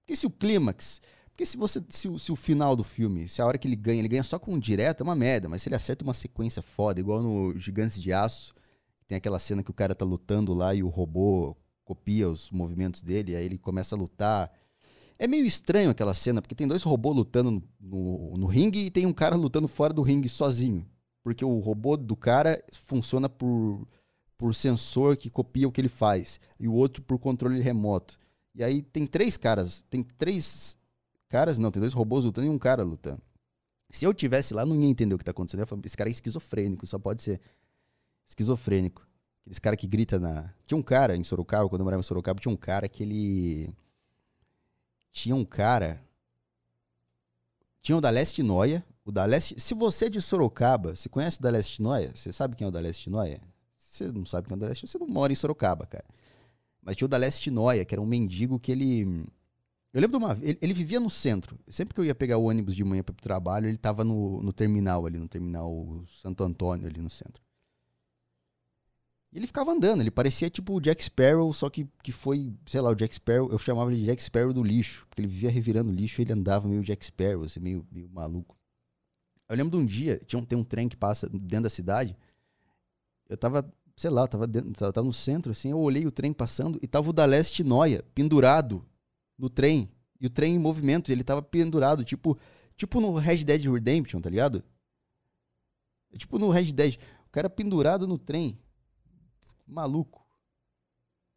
porque 0.00 0.16
se 0.16 0.26
o 0.26 0.30
clímax, 0.30 1.00
Porque 1.30 1.44
se 1.46 1.56
você. 1.56 1.82
Se, 1.88 2.06
o- 2.08 2.16
se 2.18 2.30
o 2.30 2.36
final 2.36 2.76
do 2.76 2.84
filme, 2.84 3.28
se 3.28 3.42
a 3.42 3.46
hora 3.46 3.58
que 3.58 3.66
ele 3.66 3.74
ganha, 3.76 3.98
ele 3.98 4.06
ganha 4.08 4.22
só 4.22 4.38
com 4.38 4.52
um 4.54 4.58
direto, 4.58 5.00
é 5.00 5.04
uma 5.04 5.16
merda. 5.16 5.48
Mas 5.48 5.62
se 5.62 5.68
ele 5.68 5.74
acerta 5.76 6.04
uma 6.04 6.14
sequência 6.14 6.62
foda, 6.62 7.00
igual 7.00 7.20
no 7.22 7.58
Gigantes 7.58 8.00
de 8.00 8.12
Aço, 8.12 8.54
tem 9.08 9.16
aquela 9.16 9.38
cena 9.40 9.62
que 9.62 9.70
o 9.70 9.74
cara 9.74 9.94
tá 9.94 10.04
lutando 10.04 10.52
lá 10.54 10.74
e 10.74 10.82
o 10.82 10.88
robô 10.88 11.56
copia 11.84 12.28
os 12.28 12.50
movimentos 12.50 13.02
dele, 13.02 13.36
aí 13.36 13.44
ele 13.46 13.58
começa 13.58 13.94
a 13.96 13.98
lutar. 13.98 14.52
É 15.18 15.26
meio 15.26 15.46
estranho 15.46 15.90
aquela 15.90 16.14
cena, 16.14 16.42
porque 16.42 16.54
tem 16.54 16.66
dois 16.66 16.82
robôs 16.82 17.16
lutando 17.16 17.62
no, 17.80 18.36
no, 18.36 18.46
ringue 18.46 18.86
e 18.86 18.90
tem 18.90 19.06
um 19.06 19.12
cara 19.12 19.36
lutando 19.36 19.68
fora 19.68 19.92
do 19.92 20.02
ringue 20.02 20.28
sozinho. 20.28 20.86
Porque 21.22 21.44
o 21.44 21.58
robô 21.58 21.96
do 21.96 22.16
cara 22.16 22.62
funciona 22.72 23.28
por, 23.28 23.86
por 24.36 24.54
sensor 24.54 25.16
que 25.16 25.30
copia 25.30 25.66
o 25.68 25.72
que 25.72 25.80
ele 25.80 25.88
faz, 25.88 26.38
e 26.58 26.68
o 26.68 26.72
outro 26.72 27.02
por 27.02 27.18
controle 27.18 27.60
remoto. 27.60 28.18
E 28.54 28.62
aí 28.62 28.82
tem 28.82 29.06
três 29.06 29.36
caras, 29.36 29.84
tem 29.88 30.02
três 30.02 30.76
caras, 31.28 31.58
não, 31.58 31.70
tem 31.70 31.80
dois 31.80 31.92
robôs 31.92 32.24
lutando 32.24 32.46
e 32.46 32.50
um 32.50 32.58
cara 32.58 32.82
lutando. 32.82 33.22
Se 33.90 34.04
eu 34.04 34.12
tivesse 34.12 34.52
lá, 34.52 34.66
não 34.66 34.76
ia 34.76 34.88
entender 34.88 35.14
o 35.14 35.18
que 35.18 35.24
tá 35.24 35.30
acontecendo. 35.30 35.60
Eu 35.60 35.62
ia 35.62 35.66
falar, 35.66 35.82
esse 35.84 35.96
cara 35.96 36.10
é 36.10 36.12
esquizofrênico, 36.12 36.86
só 36.86 36.98
pode 36.98 37.22
ser 37.22 37.40
esquizofrênico. 38.26 39.06
Aqueles 39.42 39.58
cara 39.58 39.76
que 39.76 39.86
grita 39.86 40.18
na. 40.18 40.52
Tinha 40.64 40.78
um 40.78 40.82
cara 40.82 41.16
em 41.16 41.22
Sorocaba, 41.22 41.68
quando 41.68 41.80
eu 41.80 41.84
morava 41.84 42.00
em 42.00 42.02
Sorocaba, 42.02 42.40
tinha 42.40 42.52
um 42.52 42.56
cara 42.56 42.88
que 42.88 43.02
ele. 43.02 43.70
Tinha 45.14 45.36
um 45.36 45.44
cara. 45.44 46.02
Tinha 47.80 47.96
o 47.96 48.00
da 48.00 48.10
Leste 48.10 48.42
Noia. 48.42 48.84
O 49.04 49.12
da 49.12 49.24
Leste. 49.24 49.58
Se 49.60 49.72
você 49.72 50.06
é 50.06 50.10
de 50.10 50.20
Sorocaba, 50.20 50.96
você 50.96 51.08
conhece 51.08 51.38
o 51.38 51.42
da 51.42 51.50
Leste 51.50 51.80
Noia? 51.80 52.10
Você 52.12 52.32
sabe 52.32 52.56
quem 52.56 52.64
é 52.64 52.68
o 52.68 52.72
da 52.72 52.80
Leste 52.80 53.08
Noia? 53.08 53.40
Você 53.76 54.10
não 54.10 54.26
sabe 54.26 54.48
quem 54.48 54.54
é 54.54 54.58
o 54.58 54.60
da 54.60 54.66
Leste, 54.66 54.88
você 54.88 54.98
não 54.98 55.06
mora 55.06 55.32
em 55.32 55.36
Sorocaba, 55.36 55.86
cara. 55.86 56.04
Mas 56.82 56.96
tinha 56.96 57.06
o 57.06 57.08
da 57.08 57.16
Leste 57.16 57.48
Noia, 57.48 57.84
que 57.84 57.94
era 57.94 58.02
um 58.02 58.06
mendigo 58.06 58.58
que 58.58 58.72
ele. 58.72 59.24
Eu 59.92 60.00
lembro 60.00 60.18
de 60.18 60.24
uma. 60.24 60.36
Ele, 60.42 60.58
ele 60.60 60.74
vivia 60.74 60.98
no 60.98 61.08
centro. 61.08 61.56
Sempre 61.68 61.94
que 61.94 62.00
eu 62.00 62.04
ia 62.04 62.14
pegar 62.14 62.36
o 62.36 62.46
ônibus 62.46 62.74
de 62.74 62.82
manhã 62.82 63.04
para 63.04 63.12
o 63.12 63.16
trabalho, 63.16 63.68
ele 63.68 63.78
tava 63.78 64.02
no, 64.02 64.42
no 64.42 64.52
terminal 64.52 65.06
ali, 65.06 65.18
no 65.18 65.28
terminal 65.28 66.02
Santo 66.20 66.42
Antônio, 66.42 66.88
ali 66.88 67.00
no 67.00 67.08
centro. 67.08 67.40
E 69.34 69.38
ele 69.38 69.48
ficava 69.48 69.72
andando, 69.72 70.00
ele 70.00 70.12
parecia 70.12 70.48
tipo 70.48 70.74
o 70.74 70.80
Jack 70.80 71.02
Sparrow, 71.02 71.52
só 71.52 71.68
que, 71.68 71.88
que 72.04 72.12
foi, 72.12 72.52
sei 72.66 72.80
lá, 72.80 72.90
o 72.90 72.94
Jack 72.94 73.12
Sparrow, 73.12 73.50
eu 73.50 73.58
chamava 73.58 73.90
ele 73.90 73.98
de 74.00 74.06
Jack 74.06 74.22
Sparrow 74.22 74.52
do 74.52 74.62
lixo, 74.62 75.04
porque 75.08 75.22
ele 75.22 75.26
vivia 75.26 75.50
revirando 75.50 75.90
lixo 75.90 76.22
ele 76.22 76.32
andava 76.32 76.68
meio 76.68 76.84
Jack 76.84 77.04
Sparrow, 77.04 77.42
assim, 77.42 77.58
meio, 77.58 77.84
meio 77.90 78.08
maluco. 78.08 78.56
Eu 79.48 79.56
lembro 79.56 79.76
de 79.76 79.84
um 79.84 79.84
dia, 79.84 80.22
tinha 80.24 80.40
um, 80.40 80.44
tem 80.44 80.56
um 80.56 80.62
trem 80.62 80.88
que 80.88 80.96
passa 80.96 81.28
dentro 81.28 81.64
da 81.64 81.68
cidade, 81.68 82.16
eu 83.28 83.36
tava, 83.36 83.68
sei 83.96 84.08
lá, 84.08 84.24
tava, 84.28 84.46
dentro, 84.46 84.72
tava, 84.72 85.04
no 85.04 85.12
centro, 85.12 85.50
assim, 85.50 85.72
eu 85.72 85.80
olhei 85.80 86.06
o 86.06 86.12
trem 86.12 86.32
passando 86.32 86.78
e 86.80 86.86
tava 86.86 87.10
o 87.10 87.12
da 87.12 87.24
Leste 87.24 87.64
Noia, 87.64 88.04
pendurado 88.14 88.86
no 89.36 89.50
trem, 89.50 89.90
e 90.20 90.26
o 90.28 90.30
trem 90.30 90.54
em 90.54 90.58
movimento, 90.60 91.10
ele 91.10 91.24
tava 91.24 91.42
pendurado, 91.42 92.04
tipo, 92.04 92.38
tipo 92.76 93.00
no 93.00 93.12
Red 93.14 93.38
Dead 93.38 93.64
Redemption, 93.64 94.20
tá 94.20 94.30
ligado? 94.30 94.62
Tipo 96.16 96.38
no 96.38 96.50
Red 96.50 96.70
Dead, 96.70 96.98
o 97.26 97.30
cara 97.32 97.50
pendurado 97.50 98.06
no 98.06 98.16
trem, 98.16 98.56
maluco. 99.66 100.24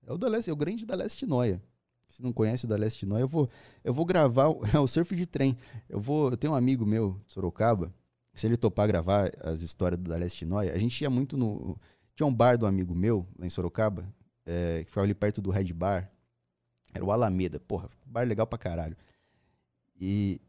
É 0.06 0.14
o 0.14 0.18
da 0.18 0.28
Leste, 0.28 0.50
é 0.50 0.54
o 0.54 0.56
grande 0.56 0.86
da 0.86 0.96
Leste 0.96 1.26
Noia. 1.26 1.62
Se 2.08 2.24
não 2.24 2.32
conhece 2.32 2.66
o 2.66 2.68
da 2.68 2.78
Leste 2.78 3.06
Noia, 3.06 3.24
eu 3.24 3.28
vou, 3.28 3.50
eu 3.84 3.94
vou 3.94 4.06
gravar 4.06 4.48
o, 4.48 4.62
é 4.74 4.80
o 4.80 4.88
surf 4.88 5.16
de 5.16 5.26
trem. 5.26 5.58
Eu 5.90 6.00
vou, 6.00 6.32
eu 6.32 6.38
tenho 6.38 6.54
um 6.54 6.56
amigo 6.56 6.86
meu, 6.86 7.22
de 7.28 7.34
Sorocaba, 7.34 7.94
se 8.34 8.46
ele 8.46 8.56
topar 8.56 8.88
gravar 8.88 9.32
as 9.42 9.62
histórias 9.62 10.00
do 10.00 10.10
da 10.10 10.16
Leste 10.16 10.46
Noia, 10.46 10.74
a 10.74 10.78
gente 10.78 11.02
ia 11.02 11.10
muito 11.10 11.36
no 11.36 11.78
tinha 12.16 12.26
um 12.26 12.34
bar 12.34 12.58
do 12.58 12.66
amigo 12.66 12.96
meu 12.96 13.28
lá 13.38 13.46
em 13.46 13.50
Sorocaba, 13.50 14.12
é, 14.44 14.84
que 14.84 14.90
ficava 14.90 15.06
ali 15.06 15.14
perto 15.14 15.40
do 15.40 15.52
Red 15.52 15.72
Bar. 15.72 16.12
Era 16.92 17.06
o 17.06 17.12
Alameda, 17.12 17.60
porra, 17.60 17.90
bar 18.06 18.28
legal 18.28 18.48
pra 18.48 18.58
caralho. 18.58 18.98
E, 20.00 20.42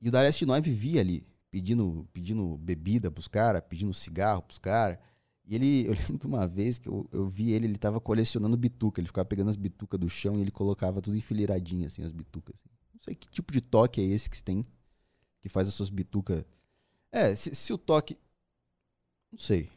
e 0.00 0.08
o 0.08 0.10
da 0.10 0.20
Leste 0.20 0.44
Noia 0.44 0.60
vivia 0.60 1.00
ali, 1.00 1.24
pedindo, 1.48 2.08
pedindo 2.12 2.56
bebida 2.58 3.08
pros 3.08 3.28
caras, 3.28 3.62
pedindo 3.68 3.94
cigarro 3.94 4.42
pros 4.42 4.58
caras. 4.58 4.98
E 5.46 5.54
ele, 5.54 5.86
eu 5.86 5.94
lembro 5.94 6.18
de 6.18 6.26
uma 6.26 6.46
vez 6.46 6.78
que 6.78 6.88
eu, 6.88 7.08
eu 7.12 7.26
vi 7.26 7.52
ele, 7.52 7.66
ele 7.66 7.78
tava 7.78 8.00
colecionando 8.00 8.56
bituca. 8.56 9.00
Ele 9.00 9.06
ficava 9.06 9.24
pegando 9.24 9.50
as 9.50 9.56
bitucas 9.56 9.98
do 9.98 10.08
chão 10.08 10.36
e 10.36 10.40
ele 10.40 10.50
colocava 10.50 11.00
tudo 11.00 11.16
enfileiradinho, 11.16 11.86
assim, 11.86 12.02
as 12.02 12.12
bitucas. 12.12 12.56
assim. 12.56 12.68
Não 12.94 13.00
sei 13.00 13.14
que 13.14 13.28
tipo 13.28 13.52
de 13.52 13.60
toque 13.60 14.00
é 14.00 14.04
esse 14.04 14.28
que 14.28 14.42
tem, 14.42 14.64
que 15.40 15.48
faz 15.48 15.68
as 15.68 15.74
suas 15.74 15.90
bitucas. 15.90 16.44
É, 17.12 17.34
se, 17.34 17.54
se 17.54 17.72
o 17.72 17.78
toque. 17.78 18.18
Não 19.30 19.38
sei. 19.38 19.70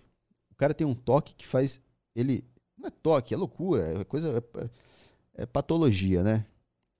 O 0.52 0.56
cara 0.56 0.74
tem 0.74 0.86
um 0.86 0.96
toque 0.96 1.36
que 1.36 1.46
faz. 1.46 1.80
Ele. 2.16 2.44
Não 2.78 2.88
é 2.88 2.92
toque, 2.92 3.34
é 3.34 3.38
loucura. 3.38 4.02
É 4.02 4.04
coisa. 4.04 4.44
É, 4.56 5.44
é 5.44 5.46
patologia, 5.46 6.24
né? 6.24 6.46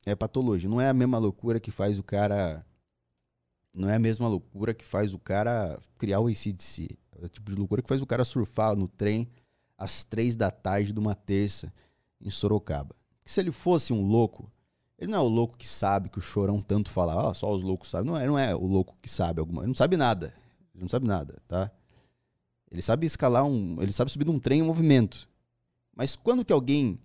É 0.06 0.16
patologia. 0.16 0.70
Não 0.70 0.80
é 0.80 0.90
a 0.90 0.94
mesma 0.94 1.18
loucura 1.18 1.60
que 1.60 1.72
faz 1.72 2.00
o 2.00 2.04
cara. 2.04 2.66
Não 3.74 3.90
é 3.90 3.96
a 3.96 4.00
mesma 4.00 4.28
loucura 4.28 4.74
que 4.74 4.86
faz 4.86 5.14
o 5.14 5.20
cara 5.20 5.80
criar 5.98 6.20
o 6.20 6.28
ACDC. 6.28 6.98
É 7.22 7.26
o 7.26 7.30
tipo 7.30 7.52
de 7.52 7.58
loucura 7.58 7.82
que 7.82 7.88
faz 7.88 8.02
o 8.02 8.06
cara 8.06 8.24
surfar 8.24 8.76
no 8.76 8.88
trem 8.88 9.28
às 9.78 10.04
três 10.04 10.36
da 10.36 10.52
tarde 10.52 10.94
de 10.94 11.00
uma 11.00 11.16
terça 11.16 11.72
em 12.22 12.30
Sorocaba. 12.30 12.96
Se 13.26 13.40
ele 13.40 13.52
fosse 13.52 13.94
um 13.94 14.02
louco, 14.02 14.52
ele 14.98 15.12
não 15.12 15.20
é 15.20 15.22
o 15.22 15.28
louco 15.28 15.58
que 15.58 15.68
sabe 15.68 16.10
que 16.10 16.18
o 16.18 16.22
chorão 16.22 16.62
tanto 16.62 16.90
fala, 16.90 17.30
ah, 17.30 17.34
só 17.34 17.54
os 17.54 17.62
loucos 17.62 17.90
sabem. 17.90 18.12
Não 18.12 18.18
é, 18.18 18.28
não 18.28 18.38
é 18.38 18.56
o 18.56 18.66
louco 18.66 18.98
que 19.02 19.10
sabe 19.10 19.40
alguma. 19.40 19.62
Ele 19.62 19.68
não 19.68 19.76
sabe 19.76 19.96
nada. 19.96 20.34
Ele 20.74 20.84
não 20.84 20.90
sabe 20.90 21.08
nada, 21.08 21.42
tá? 21.48 21.72
Ele 22.72 22.82
sabe 22.82 23.06
escalar 23.06 23.46
um. 23.46 23.82
Ele 23.82 23.92
sabe 23.92 24.12
subir 24.12 24.26
num 24.26 24.40
trem 24.40 24.60
em 24.60 24.64
movimento. 24.64 25.30
Mas 25.96 26.16
quando 26.16 26.44
que 26.44 26.54
alguém 26.54 27.00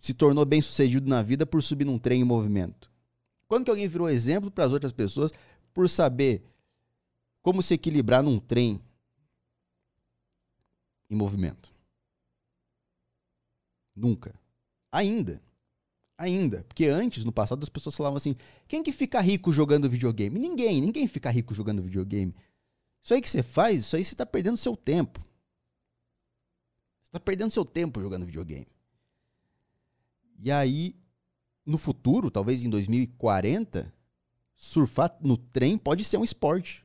se 0.00 0.12
tornou 0.12 0.44
bem 0.44 0.60
sucedido 0.60 1.08
na 1.08 1.22
vida 1.22 1.46
por 1.46 1.62
subir 1.62 1.84
num 1.84 1.98
trem 1.98 2.20
em 2.22 2.24
movimento? 2.24 2.90
Quando 3.46 3.64
que 3.64 3.70
alguém 3.70 3.86
virou 3.86 4.08
exemplo 4.08 4.50
para 4.50 4.64
as 4.64 4.72
outras 4.72 4.92
pessoas 4.92 5.30
por 5.72 5.88
saber 5.88 6.42
como 7.42 7.62
se 7.62 7.74
equilibrar 7.74 8.22
num 8.22 8.38
trem 8.38 8.80
em 11.12 11.16
movimento? 11.16 11.72
Nunca. 13.94 14.34
Ainda. 14.90 15.42
Ainda. 16.16 16.64
Porque 16.64 16.86
antes, 16.86 17.24
no 17.24 17.32
passado, 17.32 17.62
as 17.62 17.68
pessoas 17.68 17.94
falavam 17.94 18.16
assim: 18.16 18.34
quem 18.66 18.82
que 18.82 18.92
fica 18.92 19.20
rico 19.20 19.52
jogando 19.52 19.90
videogame? 19.90 20.38
Ninguém. 20.38 20.80
Ninguém 20.80 21.06
fica 21.06 21.30
rico 21.30 21.54
jogando 21.54 21.82
videogame. 21.82 22.34
Isso 23.02 23.12
aí 23.12 23.20
que 23.20 23.28
você 23.28 23.42
faz, 23.42 23.80
isso 23.80 23.96
aí 23.96 24.04
você 24.04 24.14
tá 24.14 24.24
perdendo 24.24 24.56
seu 24.56 24.76
tempo. 24.76 25.20
Você 27.02 27.10
tá 27.10 27.20
perdendo 27.20 27.50
seu 27.50 27.64
tempo 27.64 28.00
jogando 28.00 28.24
videogame. 28.24 28.68
E 30.38 30.50
aí, 30.50 30.94
no 31.66 31.76
futuro, 31.76 32.30
talvez 32.30 32.64
em 32.64 32.70
2040, 32.70 33.92
surfar 34.56 35.16
no 35.20 35.36
trem 35.36 35.76
pode 35.76 36.04
ser 36.04 36.16
um 36.16 36.24
esporte. 36.24 36.84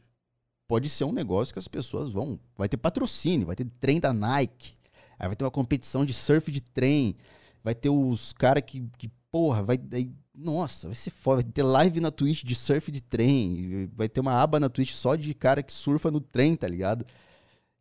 Pode 0.68 0.90
ser 0.90 1.06
um 1.06 1.14
negócio 1.14 1.54
que 1.54 1.60
as 1.60 1.68
pessoas 1.68 2.10
vão. 2.10 2.38
Vai 2.56 2.68
ter 2.68 2.78
patrocínio, 2.78 3.48
vai 3.48 3.56
ter 3.56 3.66
trem 3.80 4.00
da 4.00 4.12
Nike. 4.12 4.76
Aí 5.18 5.28
vai 5.28 5.36
ter 5.36 5.46
uma 5.46 5.52
competição 5.52 6.06
de 6.06 6.14
surf 6.14 6.52
de 6.52 6.62
trem. 6.62 7.16
Vai 7.64 7.74
ter 7.74 7.90
os 7.90 8.34
caras 8.34 8.64
que, 8.66 8.86
que, 8.98 9.10
porra, 9.32 9.64
vai. 9.64 9.80
Aí, 9.94 10.12
nossa, 10.36 10.88
vai 10.88 10.96
ser 10.96 11.10
foda. 11.12 11.42
Vai 11.42 11.52
ter 11.52 11.64
live 11.64 12.02
na 12.02 12.12
Twitch 12.12 12.44
de 12.44 12.54
surf 12.54 12.92
de 12.92 13.02
trem. 13.02 13.90
Vai 13.96 14.10
ter 14.10 14.20
uma 14.20 14.34
aba 14.34 14.60
na 14.60 14.70
Twitch 14.70 14.92
só 14.92 15.16
de 15.16 15.34
cara 15.34 15.64
que 15.64 15.72
surfa 15.72 16.12
no 16.12 16.20
trem, 16.20 16.56
tá 16.56 16.68
ligado? 16.68 17.06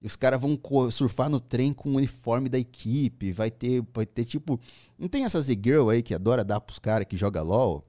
E 0.00 0.06
os 0.06 0.14
caras 0.14 0.40
vão 0.40 0.58
surfar 0.90 1.28
no 1.28 1.40
trem 1.40 1.72
com 1.72 1.90
o 1.90 1.96
uniforme 1.96 2.48
da 2.48 2.58
equipe. 2.58 3.32
Vai 3.32 3.50
ter, 3.50 3.84
vai 3.92 4.06
ter 4.06 4.24
tipo. 4.24 4.60
Não 4.96 5.08
tem 5.08 5.24
essas 5.24 5.48
e-girl 5.48 5.90
aí 5.90 6.02
que 6.02 6.14
adora 6.14 6.44
dar 6.44 6.60
pros 6.60 6.78
caras 6.78 7.06
que 7.08 7.16
joga 7.16 7.42
LOL? 7.42 7.84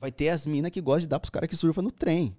Vai 0.00 0.10
ter 0.10 0.30
as 0.30 0.46
minas 0.46 0.70
que 0.70 0.80
gostam 0.80 1.02
de 1.02 1.08
dar 1.08 1.20
pros 1.20 1.30
caras 1.30 1.48
que 1.50 1.56
surfam 1.56 1.82
no 1.82 1.90
trem. 1.90 2.34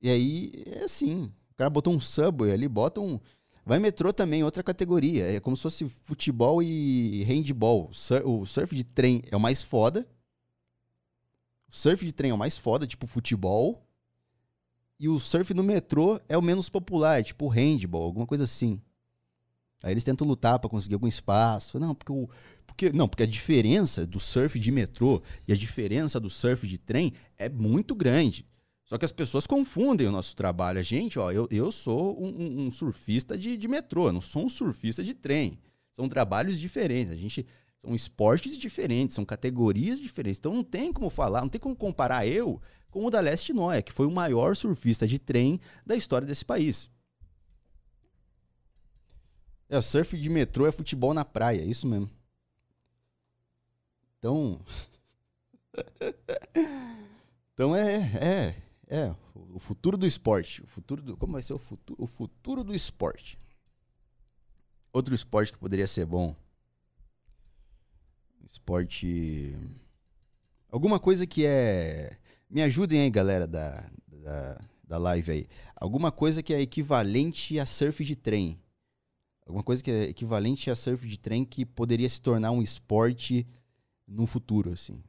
E 0.00 0.10
aí 0.10 0.52
é 0.66 0.84
assim. 0.84 1.32
O 1.50 1.54
cara 1.56 1.70
botou 1.70 1.92
um 1.92 2.00
subway 2.00 2.52
ali, 2.52 2.68
bota 2.68 3.00
um. 3.00 3.18
Vai 3.64 3.78
metrô 3.78 4.12
também, 4.12 4.44
outra 4.44 4.62
categoria. 4.62 5.24
É 5.24 5.40
como 5.40 5.56
se 5.56 5.62
fosse 5.62 5.88
futebol 6.04 6.62
e 6.62 7.24
handball. 7.24 7.90
O 8.24 8.46
surf 8.46 8.74
de 8.74 8.84
trem 8.84 9.22
é 9.30 9.36
o 9.36 9.40
mais 9.40 9.62
foda. 9.62 10.06
O 11.68 11.74
surf 11.74 12.04
de 12.04 12.12
trem 12.12 12.30
é 12.30 12.34
o 12.34 12.38
mais 12.38 12.56
foda, 12.56 12.86
tipo 12.86 13.06
futebol. 13.06 13.84
E 14.98 15.08
o 15.08 15.18
surf 15.18 15.52
no 15.52 15.62
metrô 15.62 16.20
é 16.28 16.38
o 16.38 16.42
menos 16.42 16.68
popular, 16.68 17.22
tipo 17.22 17.48
handball, 17.48 18.04
alguma 18.04 18.26
coisa 18.26 18.44
assim. 18.44 18.80
Aí 19.82 19.92
eles 19.92 20.04
tentam 20.04 20.26
lutar 20.26 20.58
para 20.58 20.70
conseguir 20.70 20.94
algum 20.94 21.06
espaço. 21.06 21.78
Não, 21.78 21.94
porque 21.94 22.12
o. 22.12 22.28
Porque, 22.66 22.92
não, 22.92 23.08
porque 23.08 23.22
a 23.22 23.26
diferença 23.26 24.06
do 24.06 24.18
surf 24.18 24.58
de 24.58 24.70
metrô 24.70 25.22
e 25.46 25.52
a 25.52 25.56
diferença 25.56 26.18
do 26.18 26.28
surf 26.28 26.66
de 26.66 26.78
trem 26.78 27.12
é 27.38 27.48
muito 27.48 27.94
grande. 27.94 28.46
Só 28.86 28.96
que 28.96 29.04
as 29.04 29.12
pessoas 29.12 29.48
confundem 29.48 30.06
o 30.06 30.12
nosso 30.12 30.34
trabalho. 30.36 30.78
A 30.78 30.82
gente, 30.82 31.18
ó, 31.18 31.32
eu, 31.32 31.48
eu 31.50 31.72
sou 31.72 32.22
um, 32.22 32.66
um 32.66 32.70
surfista 32.70 33.36
de, 33.36 33.56
de 33.56 33.66
metrô, 33.68 34.12
não 34.12 34.20
sou 34.20 34.46
um 34.46 34.48
surfista 34.48 35.02
de 35.02 35.12
trem. 35.12 35.60
São 35.92 36.08
trabalhos 36.08 36.58
diferentes. 36.58 37.12
A 37.12 37.16
gente. 37.16 37.44
São 37.78 37.94
esportes 37.94 38.56
diferentes, 38.56 39.14
são 39.14 39.24
categorias 39.24 40.00
diferentes. 40.00 40.38
Então 40.38 40.54
não 40.54 40.64
tem 40.64 40.90
como 40.90 41.10
falar, 41.10 41.42
não 41.42 41.48
tem 41.48 41.60
como 41.60 41.76
comparar 41.76 42.26
eu 42.26 42.60
com 42.90 43.04
o 43.04 43.10
da 43.10 43.20
Leste 43.20 43.52
Noia, 43.52 43.82
que 43.82 43.92
foi 43.92 44.06
o 44.06 44.10
maior 44.10 44.56
surfista 44.56 45.06
de 45.06 45.18
trem 45.18 45.60
da 45.84 45.94
história 45.94 46.26
desse 46.26 46.42
país. 46.42 46.90
É, 49.68 49.78
surf 49.82 50.16
de 50.16 50.30
metrô 50.30 50.66
é 50.66 50.72
futebol 50.72 51.12
na 51.12 51.24
praia, 51.24 51.60
é 51.60 51.66
isso 51.66 51.86
mesmo. 51.86 52.10
Então. 54.18 54.58
então 57.52 57.76
é, 57.76 57.96
é, 58.16 58.56
é. 58.88 59.14
O 59.34 59.58
futuro 59.58 59.96
do 59.96 60.06
esporte. 60.06 60.62
O 60.62 60.66
futuro 60.66 61.02
do, 61.02 61.16
como 61.16 61.32
vai 61.32 61.42
ser 61.42 61.54
o 61.54 61.58
futuro, 61.58 62.02
o 62.02 62.06
futuro 62.06 62.62
do 62.62 62.74
esporte? 62.74 63.38
Outro 64.92 65.14
esporte 65.14 65.52
que 65.52 65.58
poderia 65.58 65.86
ser 65.86 66.06
bom. 66.06 66.34
Esporte. 68.44 69.54
Alguma 70.70 71.00
coisa 71.00 71.26
que 71.26 71.44
é. 71.44 72.16
Me 72.48 72.62
ajudem 72.62 73.00
aí, 73.00 73.10
galera 73.10 73.46
da, 73.46 73.90
da, 74.06 74.60
da 74.84 74.98
live 74.98 75.32
aí. 75.32 75.48
Alguma 75.74 76.12
coisa 76.12 76.42
que 76.42 76.54
é 76.54 76.60
equivalente 76.60 77.58
a 77.58 77.66
surf 77.66 78.04
de 78.04 78.14
trem. 78.14 78.60
Alguma 79.44 79.62
coisa 79.62 79.82
que 79.82 79.90
é 79.90 80.04
equivalente 80.04 80.70
a 80.70 80.76
surf 80.76 81.06
de 81.06 81.18
trem 81.18 81.44
que 81.44 81.64
poderia 81.64 82.08
se 82.08 82.20
tornar 82.20 82.52
um 82.52 82.62
esporte 82.62 83.46
no 84.06 84.26
futuro, 84.26 84.72
assim. 84.72 85.02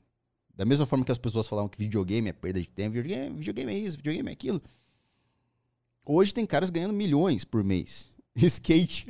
Da 0.58 0.66
mesma 0.66 0.88
forma 0.88 1.06
que 1.06 1.12
as 1.12 1.20
pessoas 1.20 1.48
falavam 1.48 1.70
que 1.70 1.78
videogame 1.78 2.30
é 2.30 2.34
perda 2.34 2.60
de 2.60 2.68
tempo, 2.68 2.96
videogame, 2.96 3.38
videogame 3.38 3.72
é 3.72 3.78
isso, 3.78 3.98
videogame 3.98 4.30
é 4.30 4.34
aquilo. 4.34 4.60
Hoje 6.04 6.34
tem 6.34 6.48
caras 6.48 6.72
ganhando 6.72 6.96
milhões 6.96 7.46
por 7.46 7.64
mês. 7.64 8.12
Skate. 8.36 9.08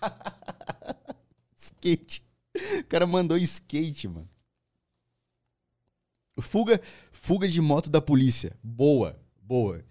skate. 1.56 2.22
O 2.80 2.84
cara 2.84 3.06
mandou 3.06 3.38
skate, 3.38 4.06
mano. 4.06 4.28
Fuga, 6.40 6.78
fuga 7.10 7.48
de 7.48 7.60
moto 7.62 7.88
da 7.88 8.02
polícia. 8.02 8.54
Boa, 8.62 9.18
boa. 9.40 9.82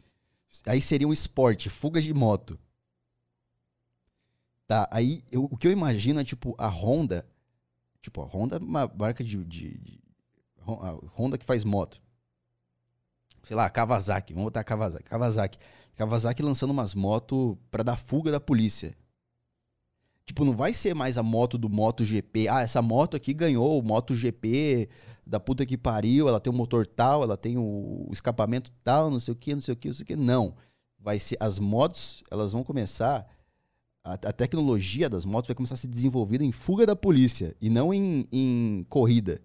Aí 0.68 0.80
seria 0.80 1.08
um 1.08 1.14
esporte, 1.14 1.68
fuga 1.68 2.00
de 2.00 2.14
moto. 2.14 2.60
Tá, 4.68 4.88
aí 4.92 5.24
eu, 5.32 5.46
o 5.46 5.58
que 5.58 5.68
eu 5.68 5.72
imagino 5.72 6.20
é 6.20 6.24
tipo 6.24 6.56
a 6.60 6.68
Honda. 6.68 7.28
Tipo, 8.02 8.22
a 8.22 8.26
Honda 8.26 8.58
é 8.58 8.60
uma 8.60 8.88
marca 8.88 9.24
de, 9.24 9.44
de, 9.44 9.78
de 9.80 10.05
Honda 10.66 11.38
que 11.38 11.46
faz 11.46 11.64
moto. 11.64 12.02
Sei 13.44 13.56
lá, 13.56 13.70
Kawasaki, 13.70 14.34
vamos 14.34 14.46
botar 14.46 14.64
Kawasaki. 14.64 15.04
Kawasaki. 15.04 15.60
Kawasaki 15.96 16.42
lançando 16.42 16.72
umas 16.72 16.94
motos 16.96 17.56
para 17.70 17.84
dar 17.84 17.96
fuga 17.96 18.32
da 18.32 18.40
polícia. 18.40 18.96
Tipo, 20.26 20.44
não 20.44 20.56
vai 20.56 20.74
ser 20.74 20.96
mais 20.96 21.18
a 21.18 21.24
moto 21.24 21.58
do 21.58 21.70
MotoGP. 21.70 22.48
Ah, 22.48 22.62
essa 22.62 22.82
moto 22.82 23.16
aqui 23.16 23.34
ganhou 23.34 23.80
o 23.80 23.84
MotoGP 23.84 24.90
da 25.26 25.40
puta 25.40 25.66
que 25.66 25.78
pariu, 25.78 26.28
ela 26.28 26.40
tem 26.40 26.52
o 26.52 26.56
motor 26.56 26.86
tal, 26.86 27.24
ela 27.24 27.38
tem 27.38 27.58
o 27.58 28.10
escapamento 28.12 28.72
tal, 28.84 29.10
não 29.10 29.20
sei 29.20 29.32
o 29.32 29.36
que, 29.36 29.54
não 29.54 29.62
sei 29.62 29.74
o 29.74 29.78
que, 29.78 29.88
não 29.88 29.96
sei 29.96 30.04
o 30.04 30.08
que. 30.08 30.16
Não. 30.16 30.56
Vai 31.00 31.20
ser. 31.20 31.38
As 31.40 31.60
motos, 31.60 32.24
elas 32.32 32.52
vão 32.52 32.64
começar. 32.64 33.28
A, 34.04 34.14
a 34.14 34.34
tecnologia 34.34 35.08
das 35.08 35.26
motos 35.26 35.48
vai 35.48 35.56
começar 35.56 35.76
a 35.76 35.78
ser 35.78 35.88
desenvolvida 35.88 36.44
em 36.44 36.52
fuga 36.52 36.86
da 36.86 36.96
polícia 36.96 37.56
e 37.62 37.70
não 37.70 37.94
em, 37.94 38.28
em 38.32 38.86
corrida. 38.90 39.40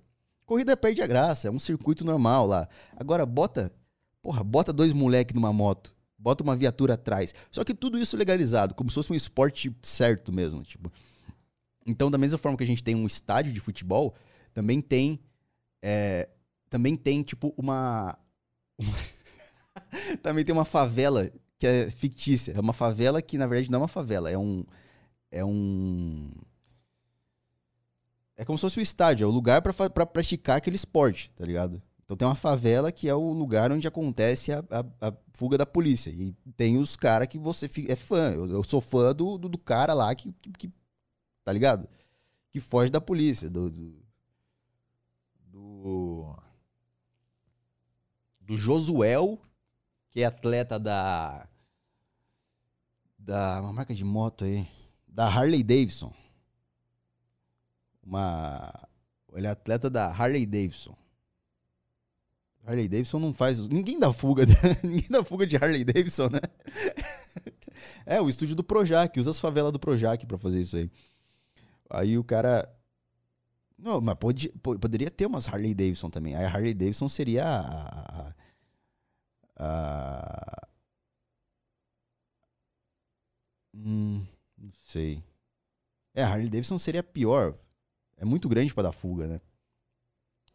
Corrida 0.50 0.76
perde 0.76 1.00
a 1.00 1.06
graça, 1.06 1.46
é 1.46 1.50
um 1.50 1.60
circuito 1.60 2.04
normal 2.04 2.44
lá. 2.44 2.68
Agora, 2.96 3.24
bota. 3.24 3.72
Porra, 4.20 4.42
bota 4.42 4.72
dois 4.72 4.92
moleques 4.92 5.32
numa 5.32 5.52
moto 5.52 5.94
bota 6.18 6.42
uma 6.42 6.56
viatura 6.56 6.94
atrás. 6.94 7.32
Só 7.52 7.62
que 7.64 7.72
tudo 7.72 7.96
isso 7.96 8.16
legalizado, 8.16 8.74
como 8.74 8.90
se 8.90 8.94
fosse 8.94 9.12
um 9.12 9.16
esporte 9.16 9.74
certo 9.80 10.32
mesmo, 10.32 10.62
tipo. 10.64 10.92
Então, 11.86 12.10
da 12.10 12.18
mesma 12.18 12.36
forma 12.36 12.58
que 12.58 12.64
a 12.64 12.66
gente 12.66 12.82
tem 12.82 12.96
um 12.96 13.06
estádio 13.06 13.52
de 13.52 13.60
futebol, 13.60 14.14
também 14.52 14.80
tem 14.80 15.20
é, 15.80 16.28
também 16.68 16.96
tem 16.96 17.22
tipo 17.22 17.54
uma, 17.56 18.18
uma 18.76 18.98
também 20.20 20.44
tem 20.44 20.52
uma 20.52 20.64
favela 20.64 21.30
que 21.60 21.66
é 21.66 21.90
fictícia, 21.92 22.52
é 22.52 22.60
uma 22.60 22.72
favela 22.72 23.22
que 23.22 23.38
na 23.38 23.46
verdade 23.46 23.70
não 23.70 23.78
é 23.78 23.82
uma 23.82 23.88
favela, 23.88 24.28
é 24.28 24.36
um 24.36 24.64
é 25.30 25.44
um 25.44 26.28
é 28.40 28.44
como 28.44 28.56
se 28.56 28.62
fosse 28.62 28.78
o 28.78 28.80
estádio, 28.80 29.24
é 29.24 29.26
o 29.26 29.30
lugar 29.30 29.60
para 29.60 30.06
praticar 30.06 30.56
aquele 30.56 30.74
esporte, 30.74 31.30
tá 31.36 31.44
ligado? 31.44 31.82
Então 32.02 32.16
tem 32.16 32.26
uma 32.26 32.34
favela 32.34 32.90
que 32.90 33.06
é 33.06 33.14
o 33.14 33.34
lugar 33.34 33.70
onde 33.70 33.86
acontece 33.86 34.50
a, 34.50 34.64
a, 34.70 35.08
a 35.08 35.12
fuga 35.34 35.58
da 35.58 35.66
polícia. 35.66 36.08
E 36.08 36.32
tem 36.56 36.78
os 36.78 36.96
caras 36.96 37.28
que 37.28 37.38
você 37.38 37.70
é 37.86 37.94
fã. 37.94 38.32
Eu, 38.32 38.50
eu 38.50 38.64
sou 38.64 38.80
fã 38.80 39.14
do, 39.14 39.36
do, 39.36 39.46
do, 39.46 39.58
cara 39.58 39.92
lá 39.92 40.14
que, 40.14 40.32
que, 40.40 40.52
que, 40.52 40.72
Tá 41.44 41.52
ligado? 41.52 41.86
Que 42.50 42.60
foge 42.60 42.90
da 42.90 42.98
polícia. 42.98 43.50
Do. 43.50 43.68
Do. 43.68 44.02
Do, 45.44 46.36
do 48.40 48.56
Josuel, 48.56 49.38
que 50.08 50.22
é 50.22 50.24
atleta 50.24 50.78
da. 50.78 51.46
Da. 53.18 53.60
Uma 53.60 53.74
marca 53.74 53.94
de 53.94 54.02
moto 54.02 54.46
aí. 54.46 54.66
Da 55.06 55.26
Harley 55.26 55.62
Davidson. 55.62 56.10
Uma. 58.02 58.72
Ele 59.34 59.46
é 59.46 59.50
atleta 59.50 59.88
da 59.88 60.08
Harley 60.08 60.46
Davidson. 60.46 60.96
Harley 62.64 62.88
Davidson 62.88 63.18
não 63.18 63.32
faz. 63.32 63.58
Ninguém 63.68 63.98
dá 63.98 64.12
fuga. 64.12 64.44
ninguém 64.82 65.08
dá 65.08 65.24
fuga 65.24 65.46
de 65.46 65.56
Harley 65.56 65.84
Davidson, 65.84 66.28
né? 66.28 66.40
é, 68.04 68.20
o 68.20 68.28
estúdio 68.28 68.54
do 68.54 68.64
Projac, 68.64 69.18
usa 69.18 69.30
as 69.30 69.40
favelas 69.40 69.72
do 69.72 69.78
Projac 69.78 70.24
pra 70.26 70.38
fazer 70.38 70.60
isso 70.60 70.76
aí. 70.76 70.90
Aí 71.88 72.18
o 72.18 72.24
cara. 72.24 72.68
Não, 73.78 74.00
mas 74.00 74.14
pode, 74.16 74.50
poderia 74.60 75.10
ter 75.10 75.26
umas 75.26 75.48
Harley 75.48 75.74
Davidson 75.74 76.10
também. 76.10 76.34
Aí 76.34 76.44
a 76.44 76.48
Harley 76.48 76.74
Davidson 76.74 77.08
seria 77.08 77.44
a. 77.46 78.32
a, 79.56 80.68
hum, 83.74 84.26
não 84.58 84.70
sei. 84.88 85.22
É, 86.14 86.22
a 86.22 86.28
Harley 86.28 86.48
Davidson 86.48 86.78
seria 86.78 87.02
pior. 87.02 87.56
É 88.20 88.24
muito 88.24 88.48
grande 88.50 88.72
para 88.74 88.84
dar 88.84 88.92
fuga, 88.92 89.26
né? 89.26 89.40